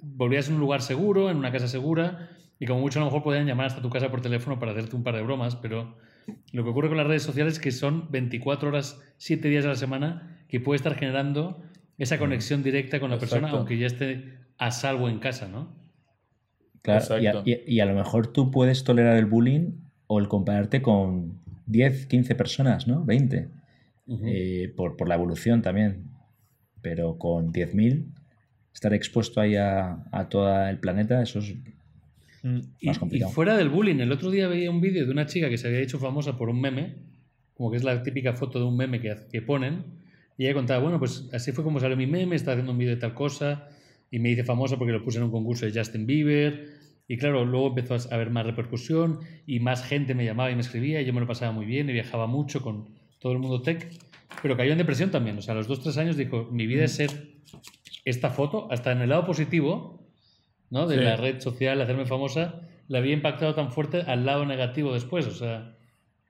[0.02, 3.22] volvías en un lugar seguro, en una casa segura, y como mucho a lo mejor
[3.22, 5.96] podían llamar hasta tu casa por teléfono para hacerte un par de bromas, pero
[6.52, 9.68] lo que ocurre con las redes sociales es que son 24 horas, 7 días a
[9.68, 11.62] la semana, que puede estar generando
[11.98, 15.76] esa conexión directa con la persona, aunque ya esté a salvo en casa, ¿no?
[16.82, 19.72] Claro, y a, y a lo mejor tú puedes tolerar el bullying
[20.06, 23.04] o el compararte con 10, 15 personas, ¿no?
[23.04, 23.48] 20,
[24.24, 26.10] eh, por, por la evolución también.
[26.82, 28.06] Pero con 10.000,
[28.72, 31.54] estar expuesto ahí a, a todo el planeta, eso es
[32.42, 32.58] Mm.
[32.80, 33.32] Y, más y complicado.
[33.32, 35.80] fuera del bullying, el otro día veía un vídeo de una chica que se había
[35.80, 36.94] hecho famosa por un meme,
[37.54, 39.84] como que es la típica foto de un meme que, que ponen,
[40.36, 42.94] y ella contaba, bueno, pues así fue como salió mi meme, estaba haciendo un vídeo
[42.94, 43.68] de tal cosa,
[44.10, 46.68] y me hice famosa porque lo puse en un concurso de Justin Bieber,
[47.08, 50.60] y claro, luego empezó a haber más repercusión, y más gente me llamaba y me
[50.60, 53.62] escribía, y yo me lo pasaba muy bien, y viajaba mucho con todo el mundo
[53.62, 53.88] tech,
[54.42, 56.84] pero cayó en depresión también, o sea, a los dos, tres años dijo, mi vida
[56.84, 57.10] es ser
[58.04, 60.06] esta foto, hasta en el lado positivo,
[60.70, 60.86] ¿no?
[60.86, 61.02] De Sí.
[61.02, 65.26] la red social, hacerme famosa, le había impactado tan fuerte al lado negativo después.
[65.26, 65.74] O sea,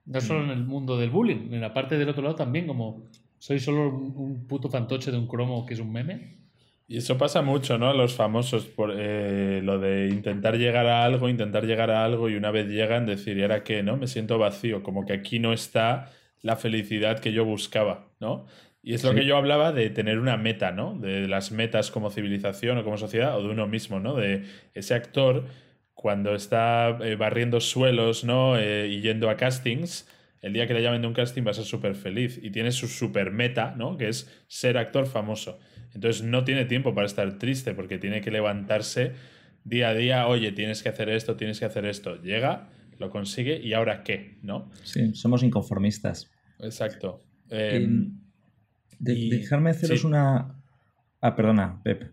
[0.05, 3.03] no solo en el mundo del bullying, en la parte del otro lado también, como
[3.37, 6.37] soy solo un, un puto fantoche de un cromo que es un meme.
[6.89, 7.91] Y eso pasa mucho, ¿no?
[7.91, 12.29] A los famosos, por eh, lo de intentar llegar a algo, intentar llegar a algo
[12.29, 13.83] y una vez llegan decir, ¿y ahora qué?
[13.83, 13.95] ¿No?
[13.95, 16.11] Me siento vacío, como que aquí no está
[16.41, 18.47] la felicidad que yo buscaba, ¿no?
[18.81, 20.97] Y es lo que yo hablaba de tener una meta, ¿no?
[20.97, 24.15] De las metas como civilización o como sociedad o de uno mismo, ¿no?
[24.15, 25.45] De ese actor
[25.93, 28.57] cuando está eh, barriendo suelos, ¿no?
[28.57, 30.07] Eh, y yendo a castings,
[30.41, 32.71] el día que le llamen de un casting va a ser súper feliz y tiene
[32.71, 33.95] su super meta, ¿no?
[33.95, 35.59] Que es ser actor famoso.
[35.93, 39.13] Entonces no tiene tiempo para estar triste porque tiene que levantarse
[39.63, 42.21] día a día, oye, tienes que hacer esto, tienes que hacer esto.
[42.21, 44.71] Llega, lo consigue y ahora qué, ¿no?
[44.83, 46.29] Sí, somos inconformistas.
[46.59, 47.21] Exacto.
[47.49, 48.19] Eh, Em,
[48.99, 50.07] de- y- dejarme haceros sí.
[50.07, 50.55] una...
[51.21, 52.11] Ah, perdona, Pep.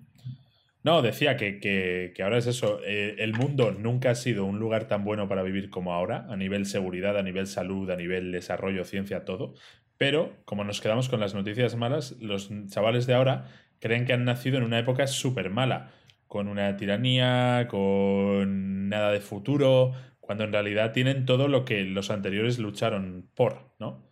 [0.82, 2.80] No, decía que, que- que ahora es eso.
[2.84, 6.36] eh, el mundo nunca ha sido un lugar tan bueno para vivir como ahora, a
[6.36, 9.54] nivel seguridad, a nivel salud, a nivel desarrollo, ciencia, todo.
[9.98, 13.46] Pero, como nos quedamos con las noticias malas, los chavales de ahora
[13.86, 15.90] creen que han nacido en una época súper mala,
[16.26, 22.10] con una tiranía, con nada de futuro, cuando en realidad tienen todo lo que los
[22.10, 24.04] anteriores lucharon por, ¿no?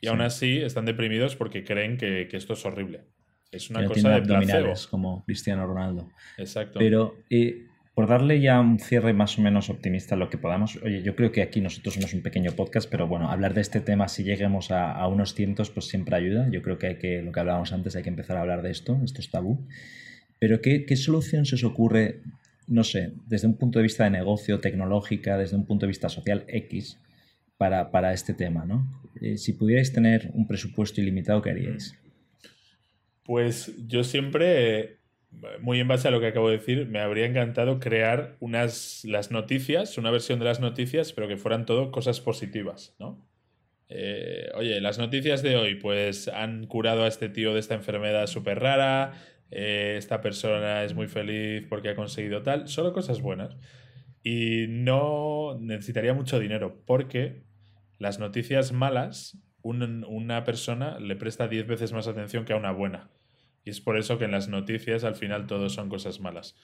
[0.00, 0.08] Y Sí.
[0.08, 3.04] aún así están deprimidos porque creen que, que esto es horrible.
[3.52, 4.72] Es una que cosa de placebo.
[4.90, 6.10] como Cristiano Ronaldo.
[6.38, 6.80] Exacto.
[6.80, 10.76] Pero eh, por darle ya un cierre más o menos optimista a lo que podamos,
[10.82, 13.80] oye, yo creo que aquí nosotros somos un pequeño podcast, pero bueno, hablar de este
[13.80, 16.48] tema, si lleguemos a, unos cientos, pues siempre ayuda.
[16.50, 18.72] Yo creo que hay que, lo que hablábamos antes, hay que empezar a hablar de
[18.72, 19.64] esto, esto es tabú.
[20.40, 22.20] Pero ¿qué, solución se os ocurre,
[22.66, 26.08] no sé, desde un punto de vista de negocio, tecnológica, desde un punto de vista
[26.08, 26.98] social X,
[27.56, 28.88] para, para este tema, ¿no?
[29.20, 31.96] Eh, si pudierais tener un presupuesto ilimitado, ¿qué haríais?
[33.24, 34.98] Pues yo siempre
[35.60, 39.30] muy en base a lo que acabo de decir, me habría encantado crear unas las
[39.30, 43.26] noticias, una versión de las noticias, pero que fueran todo cosas positivas, ¿no?
[43.88, 48.26] Eh, oye, las noticias de hoy, pues han curado a este tío de esta enfermedad
[48.26, 49.12] súper rara,
[49.50, 53.56] eh, esta persona es muy feliz porque ha conseguido tal, solo cosas buenas.
[54.22, 57.44] Y no necesitaría mucho dinero, porque
[57.98, 63.10] las noticias malas, una persona le presta 10 veces más atención que a una buena.
[63.64, 66.56] Y es por eso que en las noticias al final todo son cosas malas.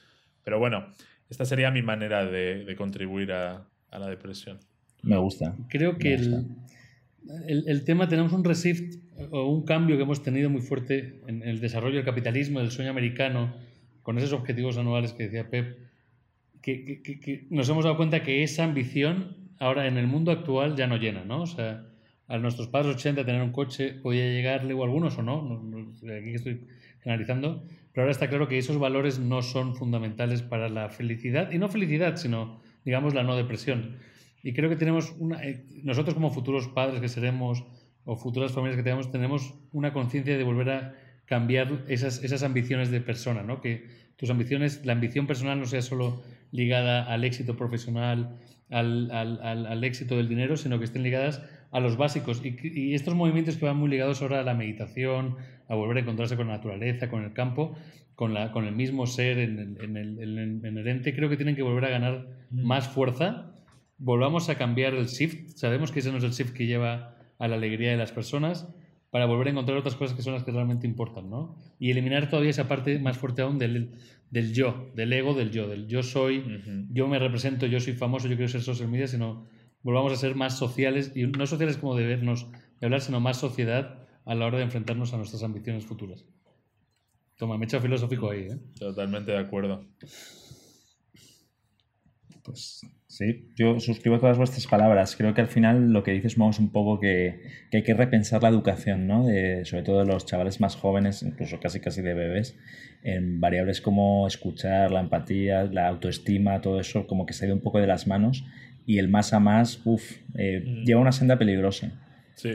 [0.45, 0.87] Pero bueno,
[1.29, 4.59] esta sería mi manera de, contribuir a, la depresión.
[5.03, 5.57] Me gusta.
[5.69, 6.15] Creo que
[7.47, 8.97] El, tema, tenemos un reshift
[9.31, 12.91] o un cambio que hemos tenido muy fuerte en el desarrollo del capitalismo, del sueño
[12.91, 13.55] americano,
[14.03, 15.79] con esos objetivos anuales que decía Pep,
[16.63, 20.87] que, que, nos hemos dado cuenta que esa ambición ahora en el mundo actual ya
[20.87, 21.43] no llena, ¿no?
[21.43, 21.87] O sea,
[22.29, 25.63] a nuestros padres 80 tener un coche podía llegarle o algunos o no,
[26.03, 26.67] aquí estoy
[27.05, 31.59] analizando, pero ahora está claro que esos valores no son fundamentales para la felicidad, y
[31.59, 33.97] no felicidad, sino, digamos, la no depresión.
[34.43, 37.65] Y creo que tenemos eh, nosotros como futuros padres que seremos
[38.05, 40.95] o futuras familias que tenemos, tenemos una conciencia de volver a
[41.27, 43.61] cambiar esas, esas ambiciones de persona, ¿no?
[43.61, 43.87] Que
[44.17, 48.37] tus ambiciones, la ambición personal no sea solo ligada al éxito profesional,
[48.71, 52.43] al, al, al, éxito del dinero, sino que estén ligadas a los básicos.
[52.45, 55.37] Y, y, estos movimientos que van muy ligados ahora a la meditación,
[55.69, 57.75] a volver a encontrarse con la naturaleza, con el campo,
[58.15, 61.57] con, la, con el mismo ser en el, en, en el ente, creo que tienen
[61.57, 62.67] que volver a ganar mm.
[62.67, 63.55] más fuerza.
[63.99, 65.57] Volvamos a cambiar el shift.
[65.57, 68.69] Sabemos que ese no es el shift que lleva a la alegría de las personas
[69.11, 71.57] para volver a encontrar otras cosas que son las que realmente importan, ¿no?
[71.79, 73.93] Y eliminar todavía esa parte más fuerte aún del,
[74.31, 76.45] del yo, del ego del yo, del yo soy,
[76.91, 79.49] yo me represento, yo soy famoso, yo quiero ser social media, sino
[79.83, 82.49] volvamos a ser más sociales, y no sociales como de vernos,
[82.81, 86.25] de hablar, sino más sociedad a la hora de enfrentarnos a nuestras ambiciones futuras.
[87.37, 88.59] Toma, me echa filosófico ahí, ¿eh?
[88.79, 89.87] Totalmente de acuerdo.
[92.43, 95.17] Pues sí, yo suscribo todas vuestras palabras.
[95.17, 98.43] Creo que al final lo que dices es un poco que, que, hay que repensar
[98.43, 99.27] la educación, ¿no?
[99.27, 102.59] De, sobre todo de los chavales más jóvenes, incluso casi casi de bebés,
[103.03, 107.57] en variables como escuchar, la empatía, la autoestima, todo eso como que se ha ido
[107.57, 108.45] un poco de las manos
[108.91, 110.85] y el más a más, uff, eh, mm.
[110.85, 111.93] lleva una senda peligrosa.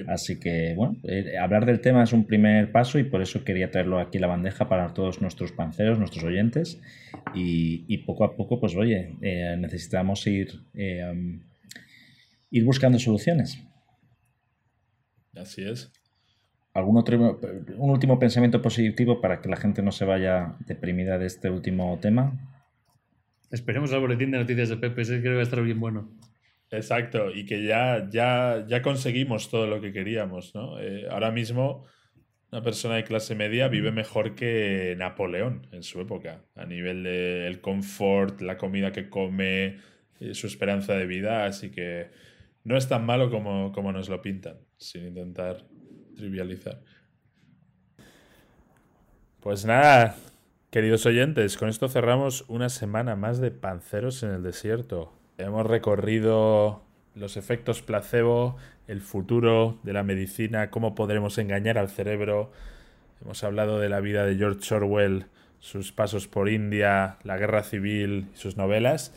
[0.07, 3.71] Así que, bueno, eh, hablar del tema es un primer paso y por eso quería
[3.71, 6.81] traerlo aquí a la bandeja para todos nuestros panceros, nuestros oyentes.
[7.33, 13.63] Y, poco a poco, pues oye, eh, necesitamos ir, ir buscando soluciones.
[15.36, 15.93] Así es.
[16.73, 17.39] ¿Algún otro,
[17.77, 21.97] un último pensamiento positivo para que la gente no se vaya deprimida de este último
[22.01, 22.33] tema?
[23.51, 26.09] Esperemos al boletín de noticias de Pepe, creo que va a estar bien bueno.
[26.72, 30.80] Exacto, y que ya, ya, ya conseguimos todo lo que queríamos, ¿no?
[30.80, 31.86] Eh, ahora mismo
[32.51, 37.43] una persona de clase media vive mejor que Napoleón en su época, a nivel del
[37.43, 39.78] el confort, la comida que come,
[40.20, 42.11] eh, su esperanza de vida, así que
[42.63, 45.66] no es tan malo como, como nos lo pintan, sin intentar
[46.16, 46.82] trivializar.
[49.41, 50.16] Pues nada,
[50.72, 55.11] queridos oyentes, con esto cerramos una semana más de Panceros en el Desierto.
[55.38, 56.81] Hemos recorrido
[57.13, 58.55] los efectos placebo,
[58.88, 62.51] el futuro de la medicina, cómo podremos engañar al cerebro.
[63.21, 65.25] Hemos hablado de la vida de George Orwell,
[65.59, 69.13] sus pasos por India, la guerra civil sus novelas.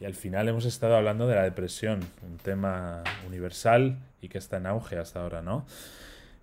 [0.00, 4.56] Y al final hemos estado hablando de la depresión, un tema universal y que está
[4.56, 5.66] en auge hasta ahora, ¿no?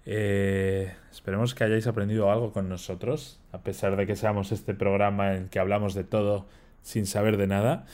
[0.06, 5.36] Eh, esperemos que hayáis aprendido algo con nosotros, a pesar de que seamos este programa
[5.36, 6.46] en que hablamos de todo
[6.82, 7.86] sin saber de nada.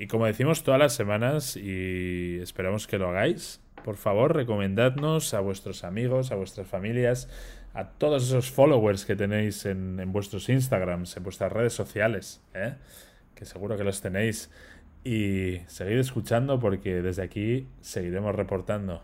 [0.00, 5.40] Y como decimos todas las semanas, y esperamos que lo hagáis, por favor, recomendadnos a
[5.40, 7.28] vuestros amigos, a vuestras familias,
[7.74, 12.76] a todos esos followers que tenéis en, vuestros Instagrams, en vuestras redes sociales, ¿eh?
[13.34, 14.50] que seguro que los tenéis.
[15.04, 19.02] Y seguid escuchando porque desde aquí seguiremos reportando.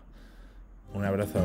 [0.95, 1.39] Un abrazo.